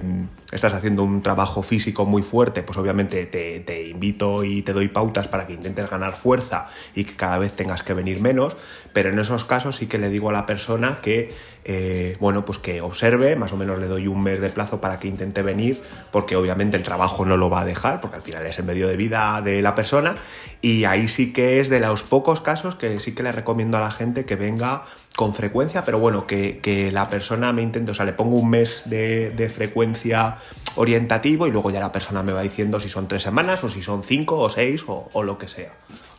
estás 0.53 0.73
haciendo 0.73 1.03
un 1.03 1.21
trabajo 1.21 1.61
físico 1.61 2.05
muy 2.05 2.21
fuerte, 2.21 2.63
pues 2.63 2.77
obviamente 2.77 3.25
te, 3.25 3.89
invito 3.89 4.45
y 4.45 4.61
te 4.61 4.71
doy 4.71 4.87
pautas 4.87 5.27
para 5.27 5.45
que 5.45 5.51
intentes 5.51 5.89
ganar 5.89 6.15
fuerza 6.15 6.67
y 6.95 7.03
que 7.03 7.17
cada 7.17 7.37
vez 7.37 7.51
tengas 7.51 7.83
que 7.83 7.93
venir 7.93 8.21
menos, 8.21 8.55
pero 8.93 9.09
en 9.09 9.19
esos 9.19 9.43
casos 9.43 9.75
sí 9.75 9.87
que 9.87 9.97
le 9.97 10.09
digo 10.09 10.29
a 10.29 10.31
la 10.31 10.45
persona 10.45 11.01
que, 11.01 11.33
eh, 11.65 12.15
bueno, 12.21 12.45
pues 12.45 12.59
que 12.59 12.79
observe, 12.79 13.35
más 13.35 13.51
o 13.51 13.57
menos 13.57 13.77
le 13.77 13.87
doy 13.87 14.07
un 14.07 14.23
mes 14.23 14.39
de 14.39 14.51
plazo 14.51 14.79
para 14.79 14.99
que 14.99 15.09
intente 15.09 15.41
venir, 15.41 15.83
porque 16.13 16.37
obviamente 16.37 16.77
el 16.77 16.83
trabajo 16.83 17.25
no 17.25 17.35
lo 17.35 17.49
va 17.49 17.59
a 17.59 17.65
dejar, 17.65 17.99
porque 17.99 18.15
al 18.15 18.21
final 18.21 18.45
es 18.45 18.57
el 18.57 18.63
medio 18.63 18.87
de 18.87 18.95
vida 18.95 19.41
de 19.43 19.61
la 19.61 19.75
persona, 19.75 20.15
y 20.61 20.85
ahí 20.85 21.09
sí 21.09 21.33
que 21.33 21.59
es 21.59 21.67
de 21.67 21.81
los 21.81 22.03
pocos 22.03 22.39
casos 22.39 22.75
que 22.75 23.01
sí 23.01 23.13
que 23.13 23.23
le 23.23 23.33
recomiendo 23.33 23.77
a 23.77 23.81
la 23.81 23.91
gente 23.91 24.23
que 24.23 24.37
venga 24.37 24.83
con 25.15 25.33
frecuencia, 25.33 25.83
pero 25.85 25.99
bueno, 25.99 26.25
que, 26.25 26.89
la 26.91 27.07
persona 27.07 27.53
me 27.53 27.61
intente, 27.61 27.91
o 27.91 27.93
sea, 27.93 28.05
le 28.05 28.13
pongo 28.13 28.37
un 28.37 28.49
mes 28.49 28.83
de, 28.85 29.51
frecuencia 29.53 30.37
orientativo 30.75 31.45
y 31.45 31.51
luego 31.51 31.69
ya 31.69 31.79
la 31.79 31.91
persona 31.91 32.23
me 32.23 32.31
va 32.33 32.41
diciendo 32.41 32.79
si 32.79 32.89
son 32.89 33.07
tres 33.07 33.21
semanas 33.21 33.63
o 33.63 33.69
si 33.69 33.83
son 33.83 34.03
cinco 34.03 34.39
o 34.39 34.49
seis 34.49 34.83
o, 34.87 35.23
lo 35.23 35.37
que 35.37 35.47
sea. 35.47 35.71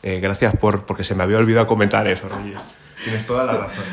Eh, 0.03 0.21
gracias 0.21 0.57
por, 0.57 0.87
porque 0.87 1.03
se 1.03 1.15
me 1.15 1.25
había 1.25 1.39
olvidado 1.39 1.67
comentar 1.67 2.07
eso, 2.07 2.29
Roger. 2.29 2.59
Tienes 3.03 3.27
toda 3.27 3.45
la 3.45 3.57
razón. 3.57 3.85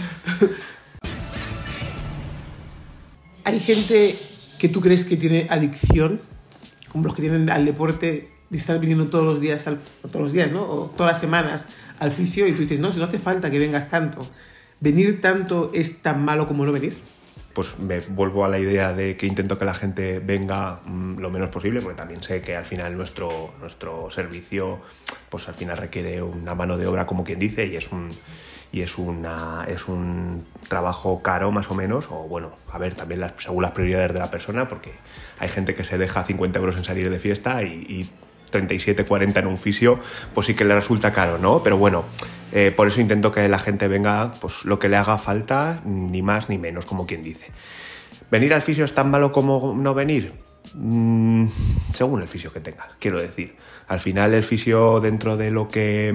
Hay 3.43 3.59
gente 3.59 4.19
que 4.59 4.69
tú 4.69 4.81
crees 4.81 5.03
que 5.03 5.17
tiene 5.17 5.47
adicción, 5.49 6.21
como 6.91 7.05
los 7.05 7.15
que 7.15 7.23
tienen 7.23 7.49
al 7.49 7.65
deporte, 7.65 8.29
de 8.49 8.57
estar 8.57 8.77
viniendo 8.79 9.09
todos 9.09 9.25
los 9.25 9.41
días, 9.41 9.63
todos 9.63 10.21
los 10.21 10.33
días, 10.33 10.51
¿no? 10.51 10.61
O 10.61 10.93
todas 10.95 11.13
las 11.13 11.21
semanas 11.21 11.65
al 11.97 12.11
fisio 12.11 12.47
y 12.47 12.51
tú 12.51 12.61
dices, 12.61 12.79
no, 12.79 12.91
si 12.91 12.99
no 12.99 13.05
hace 13.05 13.17
falta 13.17 13.49
que 13.49 13.57
vengas 13.57 13.89
tanto 13.89 14.27
¿Venir 14.81 15.21
tanto 15.21 15.69
es 15.75 16.01
tan 16.01 16.25
malo 16.25 16.47
como 16.47 16.65
no 16.65 16.71
venir? 16.71 16.97
Pues 17.53 17.77
me 17.77 17.99
vuelvo 17.99 18.45
a 18.45 18.49
la 18.49 18.57
idea 18.57 18.93
de 18.93 19.15
que 19.15 19.27
intento 19.27 19.59
que 19.59 19.65
la 19.65 19.75
gente 19.75 20.17
venga 20.17 20.79
mm, 20.83 21.19
lo 21.19 21.29
menos 21.29 21.51
posible, 21.51 21.81
porque 21.81 21.99
también 21.99 22.23
sé 22.23 22.41
que 22.41 22.55
al 22.55 22.65
final 22.65 22.97
nuestro, 22.97 23.53
nuestro 23.59 24.09
servicio, 24.09 24.79
pues 25.29 25.47
al 25.47 25.53
final 25.53 25.77
requiere 25.77 26.23
una 26.23 26.55
mano 26.55 26.77
de 26.77 26.87
obra, 26.87 27.05
como 27.05 27.23
quien 27.23 27.37
dice, 27.37 27.67
y 27.67 27.75
es 27.75 27.91
un, 27.91 28.09
y 28.71 28.81
es, 28.81 28.97
una, 28.97 29.65
es 29.67 29.87
un 29.87 30.45
trabajo 30.67 31.21
caro 31.21 31.51
más 31.51 31.69
o 31.69 31.75
menos, 31.75 32.07
o 32.09 32.27
bueno, 32.27 32.49
a 32.71 32.79
ver, 32.79 32.95
también 32.95 33.23
según 33.37 33.61
las 33.61 33.73
prioridades 33.73 34.13
de 34.13 34.19
la 34.19 34.31
persona, 34.31 34.67
porque 34.67 34.93
hay 35.37 35.49
gente 35.49 35.75
que 35.75 35.83
se 35.83 35.99
deja 35.99 36.23
50 36.23 36.57
euros 36.57 36.75
en 36.75 36.85
salir 36.85 37.11
de 37.11 37.19
fiesta 37.19 37.61
y 37.61 38.09
37, 38.51 39.05
40 39.05 39.39
en 39.39 39.47
un 39.47 39.57
fisio, 39.57 39.99
pues 40.33 40.47
sí 40.47 40.53
que 40.53 40.65
le 40.65 40.75
resulta 40.75 41.11
caro, 41.11 41.37
¿no? 41.37 41.63
Pero 41.63 41.77
bueno, 41.77 42.05
eh, 42.51 42.71
por 42.75 42.87
eso 42.87 43.01
intento 43.01 43.31
que 43.31 43.47
la 43.47 43.59
gente 43.59 43.87
venga, 43.87 44.33
pues 44.39 44.65
lo 44.65 44.77
que 44.77 44.89
le 44.89 44.97
haga 44.97 45.17
falta, 45.17 45.81
ni 45.85 46.21
más 46.21 46.49
ni 46.49 46.57
menos, 46.57 46.85
como 46.85 47.07
quien 47.07 47.23
dice. 47.23 47.47
¿Venir 48.29 48.53
al 48.53 48.61
fisio 48.61 48.85
es 48.85 48.93
tan 48.93 49.09
malo 49.09 49.31
como 49.31 49.73
no 49.75 49.93
venir? 49.93 50.33
Mm, 50.75 51.47
según 51.93 52.21
el 52.21 52.27
fisio 52.27 52.53
que 52.53 52.59
tengas, 52.59 52.87
quiero 52.99 53.19
decir. 53.19 53.55
Al 53.87 53.99
final 53.99 54.33
el 54.33 54.43
fisio 54.43 54.99
dentro 54.99 55.37
de 55.37 55.51
lo 55.51 55.67
que 55.67 56.13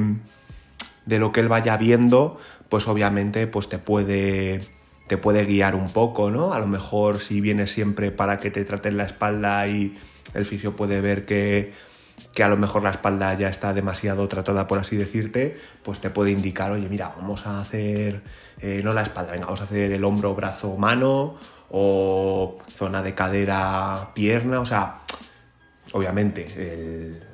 de 1.05 1.19
lo 1.19 1.31
que 1.31 1.41
él 1.41 1.49
vaya 1.49 1.77
viendo, 1.77 2.39
pues 2.69 2.89
obviamente 2.89 3.47
pues 3.47 3.69
te 3.69 3.79
puede 3.79 4.61
te 5.09 5.17
puede 5.17 5.45
guiar 5.45 5.75
un 5.75 5.93
poco, 5.93 6.31
¿no? 6.31 6.53
A 6.53 6.59
lo 6.59 6.67
mejor 6.67 7.21
si 7.21 7.41
vienes 7.41 7.71
siempre 7.71 8.11
para 8.11 8.39
que 8.39 8.51
te 8.51 8.65
traten 8.65 8.97
la 8.97 9.05
espalda 9.05 9.67
y 9.69 9.97
el 10.35 10.45
fisio 10.45 10.75
puede 10.75 11.01
ver 11.01 11.27
que 11.27 11.73
que 12.35 12.43
a 12.43 12.49
lo 12.49 12.57
mejor 12.57 12.83
la 12.83 12.91
espalda 12.91 13.33
ya 13.35 13.49
está 13.49 13.73
demasiado 13.73 14.29
tratada, 14.29 14.67
por 14.67 14.79
así 14.79 14.97
decirte, 14.97 15.59
pues 15.83 16.01
te 16.01 16.11
puede 16.11 16.31
indicar, 16.31 16.71
oye, 16.71 16.89
mira, 16.89 17.13
vamos 17.17 17.47
a 17.47 17.61
hacer, 17.61 18.23
eh, 18.61 18.81
no 18.85 18.93
la 18.93 19.03
espalda, 19.03 19.33
venga, 19.33 19.47
vamos 19.47 19.61
a 19.61 19.65
hacer 19.65 19.93
el 19.93 20.05
hombro, 20.05 20.35
brazo, 20.35 20.77
mano, 20.77 21.37
o 21.71 22.59
zona 22.69 23.03
de 23.03 23.15
cadera, 23.15 24.11
pierna, 24.15 24.61
o 24.61 24.67
sea, 24.67 25.01
obviamente, 25.93 26.47
el, 26.57 27.26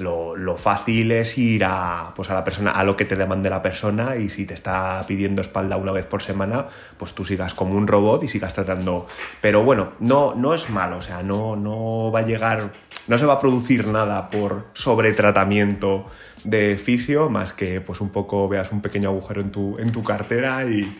lo, 0.00 0.56
fácil 0.56 1.12
es 1.12 1.38
ir 1.38 1.64
a, 1.64 2.12
pues 2.14 2.30
a 2.30 2.34
la 2.34 2.44
persona, 2.44 2.70
a 2.70 2.84
lo 2.84 2.96
que 2.96 3.04
te 3.04 3.16
demande 3.16 3.50
la 3.50 3.62
persona 3.62 4.16
y 4.16 4.28
si 4.30 4.44
te 4.44 4.54
está 4.54 5.04
pidiendo 5.06 5.42
espalda 5.42 5.76
una 5.76 5.92
vez 5.92 6.06
por 6.06 6.22
semana, 6.22 6.66
pues 6.96 7.12
tú 7.14 7.24
sigas 7.24 7.54
como 7.54 7.74
un 7.74 7.86
robot 7.86 8.22
y 8.24 8.28
sigas 8.28 8.54
tratando. 8.54 9.06
Pero 9.40 9.62
bueno, 9.62 9.92
no, 10.00 10.34
no 10.34 10.54
es 10.54 10.70
malo, 10.70 10.98
o 10.98 11.02
sea, 11.02 11.22
no, 11.22 11.56
no 11.56 12.10
va 12.12 12.20
a 12.20 12.26
llegar, 12.26 12.72
no 13.06 13.18
se 13.18 13.26
va 13.26 13.34
a 13.34 13.40
producir 13.40 13.86
nada 13.86 14.30
por 14.30 14.66
sobretratamiento 14.72 16.06
de 16.44 16.76
fisio, 16.76 17.28
más 17.28 17.52
que 17.52 17.80
pues 17.80 18.00
un 18.00 18.10
poco 18.10 18.48
veas 18.48 18.72
un 18.72 18.80
pequeño 18.80 19.08
agujero 19.08 19.40
en 19.40 19.50
tu, 19.50 19.76
en 19.78 19.92
tu 19.92 20.02
cartera 20.02 20.64
y, 20.64 20.96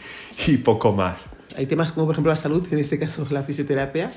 y 0.47 0.57
poco 0.59 0.93
más. 0.93 1.27
Hay 1.57 1.67
temas 1.67 1.93
como 1.93 2.07
por 2.07 2.15
ejemplo 2.15 2.31
la 2.31 2.37
salud, 2.37 2.67
en 2.71 2.79
este 2.79 2.99
caso 2.99 3.27
la 3.31 3.43
fisioterapia, 3.43 4.13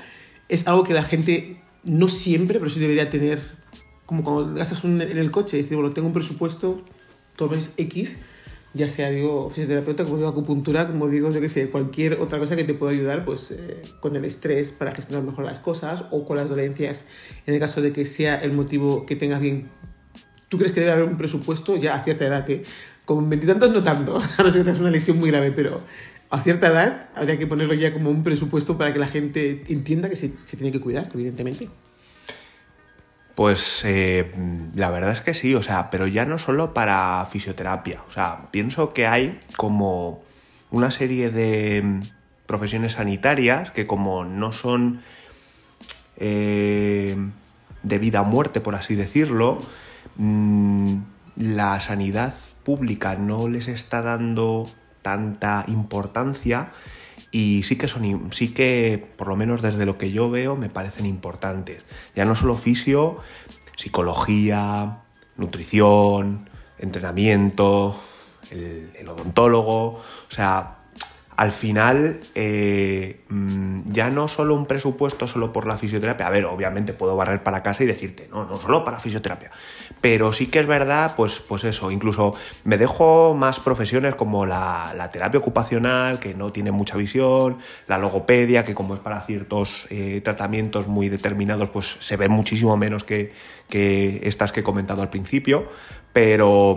es 0.48 0.66
algo 0.66 0.84
que 0.84 0.94
la 0.94 1.02
gente 1.02 1.60
no 1.84 2.08
siempre, 2.08 2.58
pero 2.58 2.70
sí 2.70 2.80
debería 2.80 3.10
tener 3.10 3.40
como 4.06 4.24
cuando 4.24 4.54
gastas 4.54 4.84
un, 4.84 5.00
en 5.00 5.18
el 5.18 5.30
coche, 5.30 5.56
decir, 5.56 5.76
bueno, 5.76 5.92
tengo 5.92 6.08
un 6.08 6.14
presupuesto, 6.14 6.82
tomes 7.36 7.72
X, 7.76 8.18
ya 8.74 8.88
sea, 8.88 9.10
digo, 9.10 9.50
fisioterapeuta, 9.50 10.04
como 10.04 10.16
digo, 10.16 10.28
acupuntura, 10.28 10.86
como 10.86 11.08
digo, 11.08 11.30
yo 11.30 11.40
qué 11.40 11.48
sé, 11.48 11.68
cualquier 11.68 12.20
otra 12.20 12.38
cosa 12.38 12.56
que 12.56 12.64
te 12.64 12.74
pueda 12.74 12.92
ayudar, 12.92 13.24
pues, 13.24 13.50
eh, 13.50 13.82
con 14.00 14.16
el 14.16 14.24
estrés 14.24 14.72
para 14.72 14.94
gestionar 14.94 15.24
mejor 15.24 15.44
las 15.44 15.60
cosas 15.60 16.04
o 16.10 16.24
con 16.24 16.38
las 16.38 16.48
dolencias, 16.48 17.04
en 17.46 17.54
el 17.54 17.60
caso 17.60 17.82
de 17.82 17.92
que 17.92 18.06
sea 18.06 18.36
el 18.36 18.52
motivo 18.52 19.04
que 19.04 19.14
tengas 19.14 19.40
bien. 19.40 19.68
¿Tú 20.48 20.58
crees 20.58 20.72
que 20.72 20.80
debe 20.80 20.92
haber 20.92 21.04
un 21.04 21.18
presupuesto 21.18 21.76
ya 21.76 21.94
a 21.94 22.02
cierta 22.02 22.26
edad? 22.26 22.44
Que 22.44 22.64
con 23.04 23.28
veintitantos 23.28 23.70
no 23.72 23.82
tanto, 23.82 24.16
a 24.38 24.42
no 24.42 24.50
ser 24.50 24.60
que 24.60 24.64
tengas 24.64 24.80
una 24.80 24.90
lesión 24.90 25.18
muy 25.18 25.30
grave, 25.30 25.52
pero 25.52 25.82
a 26.30 26.40
cierta 26.40 26.68
edad 26.68 27.10
habría 27.14 27.38
que 27.38 27.46
ponerlo 27.46 27.74
ya 27.74 27.92
como 27.92 28.08
un 28.08 28.22
presupuesto 28.22 28.78
para 28.78 28.94
que 28.94 28.98
la 28.98 29.06
gente 29.06 29.64
entienda 29.68 30.08
que 30.08 30.16
se, 30.16 30.32
se 30.44 30.56
tiene 30.56 30.72
que 30.72 30.80
cuidar, 30.80 31.10
evidentemente. 31.12 31.68
Pues 33.34 33.82
eh, 33.84 34.30
la 34.74 34.90
verdad 34.90 35.12
es 35.12 35.22
que 35.22 35.32
sí, 35.32 35.54
o 35.54 35.62
sea, 35.62 35.90
pero 35.90 36.06
ya 36.06 36.24
no 36.24 36.38
solo 36.38 36.74
para 36.74 37.24
fisioterapia, 37.30 38.02
o 38.08 38.12
sea, 38.12 38.50
pienso 38.50 38.92
que 38.92 39.06
hay 39.06 39.40
como 39.56 40.22
una 40.70 40.90
serie 40.90 41.30
de 41.30 42.00
profesiones 42.46 42.92
sanitarias 42.92 43.70
que 43.70 43.86
como 43.86 44.24
no 44.24 44.52
son 44.52 45.02
eh, 46.18 47.16
de 47.82 47.98
vida 47.98 48.20
o 48.20 48.24
muerte, 48.24 48.60
por 48.60 48.74
así 48.74 48.94
decirlo, 48.94 49.58
mm, 50.16 50.96
la 51.36 51.80
sanidad 51.80 52.34
pública 52.64 53.14
no 53.14 53.48
les 53.48 53.68
está 53.68 54.02
dando 54.02 54.68
tanta 55.00 55.64
importancia 55.68 56.72
y 57.32 57.62
sí 57.64 57.76
que 57.76 57.88
son 57.88 58.30
sí 58.30 58.52
que 58.52 59.04
por 59.16 59.26
lo 59.28 59.36
menos 59.36 59.62
desde 59.62 59.86
lo 59.86 59.98
que 59.98 60.12
yo 60.12 60.30
veo 60.30 60.54
me 60.54 60.68
parecen 60.68 61.06
importantes. 61.06 61.82
Ya 62.14 62.24
no 62.24 62.36
solo 62.36 62.56
fisio 62.56 63.18
psicología 63.76 64.98
nutrición 65.36 66.48
entrenamiento 66.78 67.98
el, 68.50 68.90
el 68.96 69.08
odontólogo 69.08 69.94
o 69.94 70.02
sea 70.28 70.81
al 71.36 71.52
final 71.52 72.20
eh, 72.34 73.20
mm, 73.28 73.92
ya 73.92 74.10
no 74.10 74.28
solo 74.28 74.54
un 74.54 74.66
presupuesto 74.66 75.26
solo 75.26 75.52
por 75.52 75.66
la 75.66 75.76
fisioterapia, 75.76 76.26
a 76.26 76.30
ver, 76.30 76.44
obviamente 76.44 76.92
puedo 76.92 77.16
barrer 77.16 77.42
para 77.42 77.62
casa 77.62 77.84
y 77.84 77.86
decirte, 77.86 78.28
no, 78.30 78.44
no 78.44 78.58
solo 78.58 78.84
para 78.84 78.98
fisioterapia, 78.98 79.50
pero 80.00 80.32
sí 80.32 80.48
que 80.48 80.60
es 80.60 80.66
verdad, 80.66 81.14
pues, 81.16 81.40
pues 81.40 81.64
eso, 81.64 81.90
incluso 81.90 82.34
me 82.64 82.76
dejo 82.76 83.34
más 83.34 83.60
profesiones 83.60 84.14
como 84.14 84.46
la, 84.46 85.10
terapia 85.12 85.40
ocupacional, 85.40 86.18
que 86.18 86.34
no 86.34 86.52
tiene 86.52 86.70
mucha 86.70 86.96
visión, 86.96 87.58
la 87.86 87.98
logopedia, 87.98 88.64
que 88.64 88.74
como 88.74 88.94
es 88.94 89.00
para 89.00 89.20
ciertos 89.20 89.86
eh, 89.90 90.20
tratamientos 90.22 90.86
muy 90.86 91.08
determinados, 91.08 91.70
pues 91.70 91.96
se 92.00 92.16
ve 92.16 92.28
muchísimo 92.28 92.76
menos 92.76 93.04
que, 93.04 93.32
que 93.68 94.20
estas 94.24 94.52
que 94.52 94.60
he 94.60 94.62
comentado 94.62 95.02
al 95.02 95.10
principio, 95.10 95.68
pero 96.12 96.76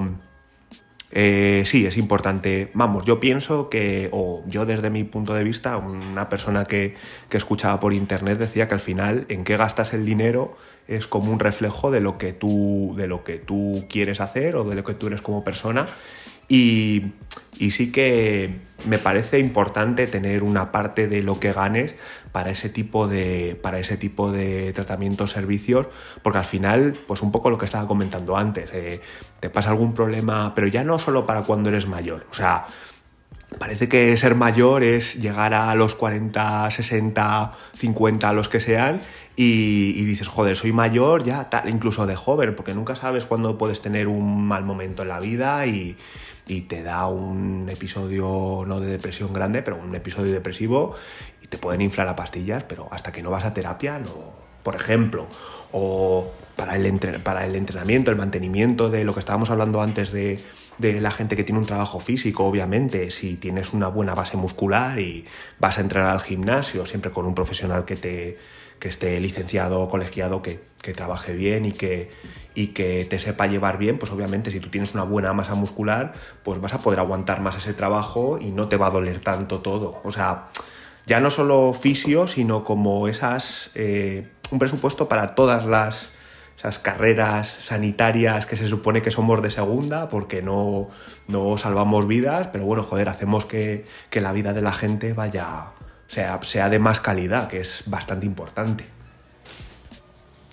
eh, 1.17 1.63
sí, 1.65 1.85
es 1.85 1.95
importante. 1.95 2.69
Vamos, 2.73 3.05
yo 3.05 3.21
pienso 3.21 3.69
que, 3.69 4.09
o 4.11 4.43
yo 4.47 4.65
desde 4.65 4.89
mi 4.89 5.05
punto 5.05 5.33
de 5.33 5.45
vista, 5.45 5.77
una 5.77 6.27
persona 6.27 6.65
que, 6.65 6.95
que, 7.29 7.37
escuchaba 7.37 7.79
por 7.79 7.93
internet 7.93 8.37
decía 8.37 8.67
que 8.67 8.73
al 8.73 8.81
final 8.81 9.25
en 9.29 9.45
qué 9.45 9.55
gastas 9.55 9.93
el 9.93 10.05
dinero 10.05 10.57
es 10.89 11.07
como 11.07 11.31
un 11.31 11.39
reflejo 11.39 11.89
de 11.89 12.01
lo 12.01 12.17
que 12.17 12.33
tú, 12.33 12.93
de 12.97 13.07
lo 13.07 13.23
que 13.23 13.37
tú 13.37 13.85
quieres 13.89 14.19
hacer 14.19 14.57
o 14.57 14.65
de 14.65 14.75
lo 14.75 14.83
que 14.83 14.93
tú 14.93 15.07
eres 15.07 15.21
como 15.21 15.41
persona. 15.41 15.85
Y, 16.47 17.13
sí 17.71 17.91
que 17.91 18.59
me 18.85 18.97
parece 18.99 19.39
importante 19.39 20.07
tener 20.07 20.43
una 20.43 20.71
parte 20.71 21.07
de 21.07 21.21
lo 21.21 21.39
que 21.39 21.53
ganes 21.53 21.95
para 22.31 22.51
ese 22.51 22.69
tipo 22.69 23.07
de, 23.07 23.57
para 23.61 23.79
ese 23.79 23.97
tipo 23.97 24.31
de 24.31 24.73
tratamientos, 24.73 25.31
servicios, 25.31 25.87
porque 26.21 26.39
al 26.39 26.45
final, 26.45 26.95
pues 27.07 27.21
un 27.21 27.31
poco 27.31 27.49
lo 27.49 27.57
que 27.57 27.65
estaba 27.65 27.87
comentando 27.87 28.35
antes, 28.35 28.69
eh, 28.73 29.01
te 29.39 29.49
pasa 29.49 29.69
algún 29.69 29.93
problema, 29.93 30.53
pero 30.53 30.67
ya 30.67 30.83
no 30.83 30.99
solo 30.99 31.25
para 31.25 31.41
cuando 31.43 31.69
eres 31.69 31.87
mayor, 31.87 32.27
o 32.29 32.33
sea, 32.33 32.67
Parece 33.59 33.87
que 33.87 34.17
ser 34.17 34.35
mayor 34.35 34.83
es 34.83 35.15
llegar 35.15 35.53
a 35.53 35.73
los 35.75 35.95
40, 35.95 36.69
60, 36.69 37.53
50, 37.77 38.33
los 38.33 38.49
que 38.49 38.59
sean, 38.59 38.99
y, 39.37 40.05
dices, 40.05 40.27
joder, 40.29 40.55
soy 40.55 40.71
mayor 40.71 41.23
ya, 41.23 41.49
tal, 41.49 41.69
incluso 41.69 42.05
de 42.05 42.15
joven, 42.15 42.55
porque 42.55 42.73
nunca 42.73 42.95
sabes 42.95 43.25
cuándo 43.25 43.57
puedes 43.57 43.81
tener 43.81 44.07
un 44.07 44.45
mal 44.45 44.63
momento 44.63 45.01
en 45.01 45.09
la 45.09 45.19
vida 45.19 45.65
y, 45.65 45.97
te 46.67 46.83
da 46.83 47.07
un 47.07 47.67
episodio 47.69 48.63
no 48.67 48.79
de 48.79 48.87
depresión 48.87 49.33
grande, 49.33 49.63
pero 49.63 49.77
un 49.77 49.95
episodio 49.95 50.31
depresivo 50.31 50.95
y 51.41 51.47
te 51.47 51.57
pueden 51.57 51.81
inflar 51.81 52.07
a 52.07 52.15
pastillas, 52.15 52.63
pero 52.63 52.87
hasta 52.91 53.11
que 53.11 53.23
no 53.23 53.31
vas 53.31 53.45
a 53.45 53.53
terapia, 53.53 53.97
no. 53.97 54.45
Por 54.61 54.75
ejemplo, 54.75 55.27
o 55.71 56.31
para 56.55 56.75
el, 56.75 56.99
para 57.23 57.45
el 57.45 57.55
entrenamiento, 57.55 58.11
el 58.11 58.17
mantenimiento 58.17 58.89
de 58.89 59.03
lo 59.03 59.13
que 59.13 59.19
estábamos 59.19 59.49
hablando 59.49 59.81
antes 59.81 60.11
de, 60.11 60.39
de 60.77 61.01
la 61.01 61.11
gente 61.11 61.35
que 61.35 61.43
tiene 61.43 61.59
un 61.59 61.65
trabajo 61.65 61.99
físico, 61.99 62.45
obviamente, 62.45 63.11
si 63.11 63.35
tienes 63.35 63.73
una 63.73 63.87
buena 63.87 64.13
base 64.13 64.37
muscular 64.37 64.99
y 64.99 65.25
vas 65.59 65.77
a 65.77 65.81
entrenar 65.81 66.11
al 66.11 66.21
gimnasio, 66.21 66.85
siempre 66.85 67.11
con 67.11 67.25
un 67.25 67.35
profesional 67.35 67.85
que 67.85 67.95
te 67.95 68.37
que 68.79 68.89
esté 68.89 69.19
licenciado 69.19 69.81
o 69.81 69.89
colegiado, 69.89 70.41
que, 70.41 70.61
que 70.81 70.93
trabaje 70.93 71.33
bien 71.33 71.65
y 71.65 71.71
que, 71.71 72.11
y 72.53 72.67
que 72.67 73.05
te 73.05 73.19
sepa 73.19 73.47
llevar 73.47 73.77
bien, 73.77 73.97
pues 73.97 74.11
obviamente 74.11 74.51
si 74.51 74.59
tú 74.59 74.69
tienes 74.69 74.93
una 74.93 75.03
buena 75.03 75.33
masa 75.33 75.55
muscular, 75.55 76.13
pues 76.43 76.61
vas 76.61 76.73
a 76.73 76.79
poder 76.79 76.99
aguantar 76.99 77.41
más 77.41 77.57
ese 77.57 77.73
trabajo 77.73 78.39
y 78.39 78.51
no 78.51 78.67
te 78.67 78.77
va 78.77 78.87
a 78.87 78.91
doler 78.91 79.19
tanto 79.19 79.59
todo. 79.59 79.99
O 80.03 80.11
sea, 80.11 80.47
ya 81.05 81.19
no 81.19 81.29
solo 81.29 81.73
fisio, 81.73 82.27
sino 82.27 82.63
como 82.63 83.07
esas 83.07 83.71
eh, 83.75 84.27
un 84.51 84.59
presupuesto 84.59 85.07
para 85.07 85.35
todas 85.35 85.65
las 85.65 86.11
carreras 86.81 87.47
sanitarias 87.47 88.47
que 88.47 88.55
se 88.55 88.67
supone 88.67 89.03
que 89.03 89.11
somos 89.11 89.41
de 89.41 89.51
segunda 89.51 90.09
porque 90.09 90.41
no, 90.41 90.89
no 91.27 91.57
salvamos 91.57 92.07
vidas, 92.07 92.47
pero 92.47 92.65
bueno, 92.65 92.81
joder, 92.81 93.09
hacemos 93.09 93.45
que, 93.45 93.85
que 94.09 94.21
la 94.21 94.31
vida 94.31 94.51
de 94.53 94.63
la 94.63 94.73
gente 94.73 95.13
vaya, 95.13 95.73
sea, 96.07 96.39
sea 96.43 96.69
de 96.69 96.79
más 96.79 96.99
calidad, 96.99 97.47
que 97.47 97.59
es 97.59 97.83
bastante 97.85 98.25
importante. 98.25 98.85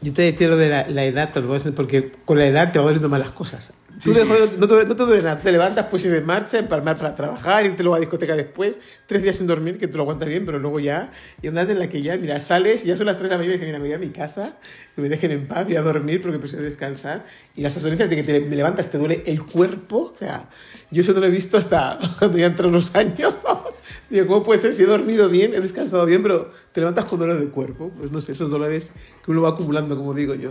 Yo 0.01 0.13
te 0.13 0.23
decía 0.23 0.49
lo 0.49 0.57
de 0.57 0.69
la, 0.69 0.89
la 0.89 1.05
edad, 1.05 1.31
porque 1.77 2.13
con 2.25 2.39
la 2.39 2.47
edad 2.47 2.73
te 2.73 2.79
van 2.79 2.87
doliendo 2.87 3.09
más 3.09 3.21
las 3.21 3.31
cosas. 3.31 3.73
Tú 4.03 4.13
no, 4.13 4.67
te, 4.67 4.87
no 4.87 4.97
te 4.97 5.05
duele 5.05 5.23
nada, 5.23 5.39
te 5.39 5.53
levantas, 5.53 5.87
pues 5.89 6.05
ir 6.05 6.11
de 6.11 6.23
marcha, 6.23 6.59
empalmar 6.59 6.97
para 6.97 7.15
trabajar, 7.15 7.67
irte 7.67 7.85
luego 7.85 7.97
a 7.97 8.01
discoteca 8.01 8.35
después, 8.35 8.79
tres 9.07 9.23
días 9.23 9.37
sin 9.37 9.47
dormir, 9.47 9.79
que 9.79 9.87
tú 9.87 9.99
lo 9.99 10.03
aguantas 10.03 10.29
bien, 10.29 10.45
pero 10.45 10.59
luego 10.59 10.81
ya, 10.81 11.13
y 11.41 11.49
una 11.49 11.63
en 11.63 11.79
la 11.79 11.89
que 11.89 12.03
ya, 12.03 12.17
mira, 12.17 12.41
sales, 12.41 12.85
y 12.85 12.89
ya 12.89 12.97
son 12.97 13.07
las 13.07 13.19
tres 13.19 13.31
de 13.31 13.37
la 13.37 13.39
mañana 13.39 13.55
y 13.55 13.59
dices, 13.59 13.69
mira, 13.69 13.79
me 13.79 13.87
voy 13.87 13.95
a 13.95 13.99
mi 13.99 14.09
casa, 14.09 14.59
que 14.97 15.03
me 15.03 15.09
dejen 15.09 15.31
en 15.31 15.47
paz, 15.47 15.67
voy 15.67 15.77
a 15.77 15.83
dormir 15.83 16.21
porque 16.21 16.39
prefiero 16.39 16.65
descansar, 16.65 17.25
y 17.55 17.61
las 17.61 17.75
experiencias 17.75 18.11
de 18.11 18.17
que 18.17 18.23
te 18.25 18.41
me 18.41 18.57
levantas, 18.57 18.91
te 18.91 18.99
duele 18.99 19.23
el 19.27 19.45
cuerpo, 19.45 20.13
o 20.15 20.19
sea, 20.19 20.49
yo 20.91 21.03
eso 21.03 21.13
no 21.13 21.21
lo 21.21 21.27
he 21.27 21.31
visto 21.31 21.59
hasta 21.59 21.99
cuando 22.19 22.39
ya 22.39 22.47
entran 22.47 22.73
los 22.73 22.95
años. 22.97 23.35
Digo, 24.13 24.27
¿cómo 24.27 24.43
puede 24.43 24.59
ser 24.59 24.75
si 24.75 24.83
he 24.83 24.87
dormido 24.87 25.31
bien, 25.31 25.55
he 25.55 25.61
descansado 25.61 26.05
bien, 26.05 26.23
pero 26.23 26.51
te 26.73 26.81
levantas 26.81 27.07
con 27.07 27.19
dolor 27.19 27.39
del 27.39 27.49
cuerpo? 27.49 27.91
Pues 27.97 28.13
no 28.13 28.21
sé, 28.21 28.33
esos 28.33 28.51
dolores 28.51 28.93
que 29.25 29.31
uno 29.31 29.41
va 29.41 29.49
acumulando, 29.49 29.97
como 29.97 30.13
digo 30.13 30.35
yo. 30.35 30.51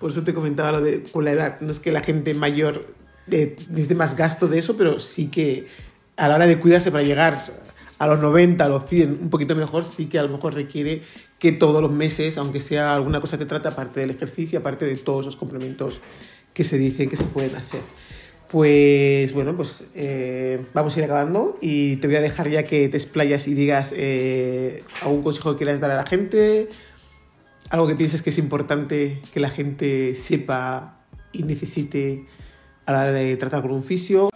Por 0.00 0.10
eso 0.10 0.24
te 0.24 0.34
comentaba 0.34 0.72
lo 0.72 0.80
de 0.80 1.04
con 1.04 1.24
la 1.24 1.30
edad. 1.30 1.60
No 1.60 1.70
es 1.70 1.78
que 1.78 1.92
la 1.92 2.00
gente 2.00 2.34
mayor 2.34 2.84
eh, 3.30 3.54
más 3.94 4.16
gasto 4.16 4.48
de 4.48 4.58
eso, 4.58 4.76
pero 4.76 4.98
sí 4.98 5.28
que 5.28 5.68
a 6.16 6.26
la 6.26 6.34
hora 6.34 6.46
de 6.48 6.58
cuidarse 6.58 6.90
para 6.90 7.04
llegar 7.04 7.40
a 7.96 8.06
los 8.08 8.18
90, 8.18 8.64
a 8.64 8.68
los 8.68 8.84
100, 8.86 9.20
un 9.22 9.30
poquito 9.30 9.54
mejor, 9.54 9.86
sí 9.86 10.06
que 10.06 10.18
a 10.18 10.24
lo 10.24 10.28
mejor 10.28 10.54
requiere 10.54 11.02
que 11.38 11.52
todos 11.52 11.80
los 11.80 11.92
meses, 11.92 12.36
aunque 12.38 12.60
sea 12.60 12.92
alguna 12.92 13.20
cosa 13.20 13.38
que 13.38 13.46
trata, 13.46 13.68
aparte 13.68 14.00
del 14.00 14.10
ejercicio, 14.10 14.58
aparte 14.58 14.84
de 14.84 14.96
todos 14.96 15.24
los 15.24 15.36
complementos 15.36 16.00
que 16.52 16.64
se 16.64 16.76
dicen 16.76 17.08
que 17.08 17.14
se 17.14 17.22
pueden 17.22 17.54
hacer. 17.54 17.82
Pues 18.48 19.32
bueno, 19.32 19.56
pues 19.56 19.84
eh, 19.96 20.64
vamos 20.72 20.96
a 20.96 21.00
ir 21.00 21.04
acabando 21.04 21.58
y 21.60 21.96
te 21.96 22.06
voy 22.06 22.16
a 22.16 22.20
dejar 22.20 22.48
ya 22.48 22.62
que 22.62 22.88
te 22.88 22.96
explayas 22.96 23.48
y 23.48 23.54
digas 23.54 23.92
eh, 23.96 24.84
algún 25.02 25.22
consejo 25.22 25.52
que 25.52 25.58
quieras 25.58 25.80
dar 25.80 25.90
a 25.90 25.96
la 25.96 26.06
gente, 26.06 26.68
algo 27.70 27.88
que 27.88 27.96
pienses 27.96 28.22
que 28.22 28.30
es 28.30 28.38
importante 28.38 29.20
que 29.34 29.40
la 29.40 29.50
gente 29.50 30.14
sepa 30.14 31.00
y 31.32 31.42
necesite 31.42 32.24
a 32.86 32.92
la 32.92 33.00
hora 33.00 33.12
de 33.12 33.36
tratar 33.36 33.62
con 33.62 33.72
un 33.72 33.82
fisio. 33.82 34.30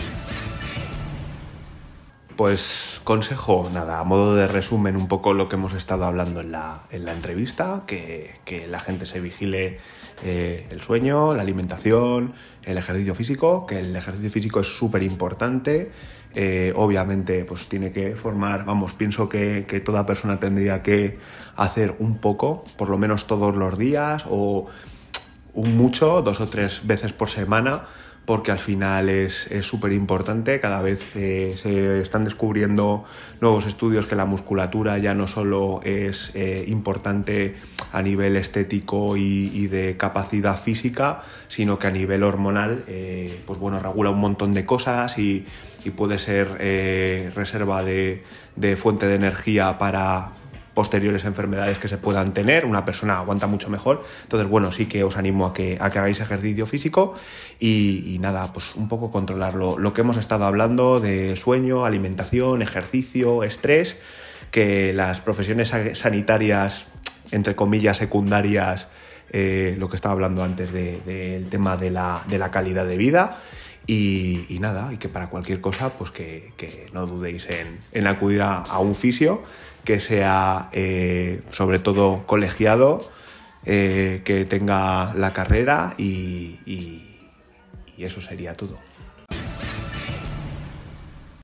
Pues 2.40 3.02
consejo, 3.04 3.68
nada, 3.70 4.00
a 4.00 4.04
modo 4.04 4.34
de 4.34 4.46
resumen 4.46 4.96
un 4.96 5.08
poco 5.08 5.34
lo 5.34 5.50
que 5.50 5.56
hemos 5.56 5.74
estado 5.74 6.06
hablando 6.06 6.40
en 6.40 6.52
la, 6.52 6.84
en 6.90 7.04
la 7.04 7.12
entrevista, 7.12 7.82
que, 7.86 8.36
que 8.46 8.66
la 8.66 8.80
gente 8.80 9.04
se 9.04 9.20
vigile 9.20 9.76
eh, 10.22 10.66
el 10.70 10.80
sueño, 10.80 11.34
la 11.34 11.42
alimentación, 11.42 12.32
el 12.64 12.78
ejercicio 12.78 13.14
físico, 13.14 13.66
que 13.66 13.80
el 13.80 13.94
ejercicio 13.94 14.30
físico 14.30 14.60
es 14.60 14.74
súper 14.74 15.02
importante. 15.02 15.90
Eh, 16.34 16.72
obviamente, 16.76 17.44
pues 17.44 17.68
tiene 17.68 17.92
que 17.92 18.16
formar, 18.16 18.64
vamos, 18.64 18.94
pienso 18.94 19.28
que, 19.28 19.66
que, 19.68 19.80
toda 19.80 20.06
persona 20.06 20.40
tendría 20.40 20.82
que 20.82 21.18
hacer 21.56 21.94
un 21.98 22.20
poco, 22.20 22.64
por 22.78 22.88
lo 22.88 22.96
menos 22.96 23.26
todos 23.26 23.54
los 23.54 23.76
días 23.76 24.24
o 24.30 24.66
un 25.52 25.76
mucho, 25.76 26.22
dos 26.22 26.40
o 26.40 26.48
tres 26.48 26.86
veces 26.86 27.12
por 27.12 27.28
semana, 27.28 27.82
porque 28.30 28.52
al 28.52 28.60
final 28.60 29.08
es 29.08 29.48
súper 29.62 29.92
importante. 29.92 30.60
Cada 30.60 30.80
vez 30.82 31.16
eh, 31.16 31.52
se 31.60 32.00
están 32.00 32.22
descubriendo 32.22 33.04
nuevos 33.40 33.66
estudios 33.66 34.06
que 34.06 34.14
la 34.14 34.24
musculatura 34.24 34.98
ya 34.98 35.14
no 35.14 35.26
solo 35.26 35.80
es 35.82 36.30
eh, 36.34 36.64
importante 36.68 37.56
a 37.90 38.02
nivel 38.02 38.36
estético 38.36 39.16
y, 39.16 39.66
de 39.66 39.96
capacidad 39.96 40.56
física, 40.56 41.22
sino 41.48 41.80
que 41.80 41.88
a 41.88 41.90
nivel 41.90 42.22
hormonal, 42.22 42.84
eh, 42.86 43.42
pues 43.46 43.58
bueno, 43.58 43.80
regula 43.80 44.10
un 44.10 44.20
montón 44.20 44.54
de 44.54 44.64
cosas 44.64 45.18
y, 45.18 45.44
puede 45.96 46.20
ser 46.20 47.32
reserva 47.34 47.82
de, 47.82 48.22
de 48.54 48.76
fuente 48.76 49.06
de 49.06 49.14
energía 49.14 49.76
para, 49.78 50.34
posteriores 50.74 51.24
enfermedades 51.24 51.78
que 51.78 51.88
se 51.88 51.98
puedan 51.98 52.32
tener, 52.32 52.64
una 52.64 52.84
persona 52.84 53.18
aguanta 53.18 53.46
mucho 53.46 53.70
mejor. 53.70 54.04
Entonces, 54.22 54.48
bueno, 54.48 54.72
sí 54.72 54.86
que 54.86 55.04
os 55.04 55.16
animo 55.16 55.46
a 55.46 55.54
que, 55.54 55.78
a 55.80 55.90
que 55.90 55.98
hagáis 55.98 56.20
ejercicio 56.20 56.66
físico 56.66 57.14
y, 57.58 58.18
nada, 58.20 58.52
pues 58.52 58.74
un 58.74 58.88
poco 58.88 59.10
controlarlo. 59.10 59.78
Lo 59.78 59.92
que 59.92 60.02
hemos 60.02 60.16
estado 60.16 60.44
hablando 60.44 61.00
de 61.00 61.36
sueño, 61.36 61.84
alimentación, 61.84 62.62
ejercicio, 62.62 63.44
estrés, 63.44 63.96
que 64.50 64.92
las 64.92 65.20
profesiones 65.20 65.72
sanitarias, 65.94 66.88
entre 67.30 67.54
comillas, 67.54 67.96
secundarias, 67.98 68.88
eh, 69.32 69.76
lo 69.78 69.88
que 69.88 69.96
estaba 69.96 70.12
hablando 70.12 70.42
antes 70.42 70.72
del 70.72 71.48
tema 71.48 71.76
de 71.76 71.90
la, 71.90 72.22
de 72.28 72.38
la 72.38 72.50
calidad 72.50 72.86
de 72.86 72.96
vida. 72.96 73.38
Y, 73.86 74.58
nada, 74.60 74.92
y 74.92 74.98
que 74.98 75.08
para 75.08 75.30
cualquier 75.30 75.60
cosa, 75.60 75.90
pues 75.90 76.12
que, 76.12 76.88
no 76.92 77.06
dudéis 77.06 77.48
en, 77.92 78.06
acudir 78.06 78.40
a, 78.42 78.78
un 78.78 78.94
fisio 78.94 79.42
que 79.84 80.00
sea 80.00 80.68
eh, 80.72 81.42
sobre 81.50 81.78
todo 81.78 82.24
colegiado, 82.26 83.00
eh, 83.64 84.22
que 84.24 84.44
tenga 84.44 85.14
la 85.14 85.32
carrera 85.32 85.94
y, 85.98 86.58
y, 86.66 87.06
eso 87.98 88.22
sería 88.22 88.54
todo. 88.54 88.78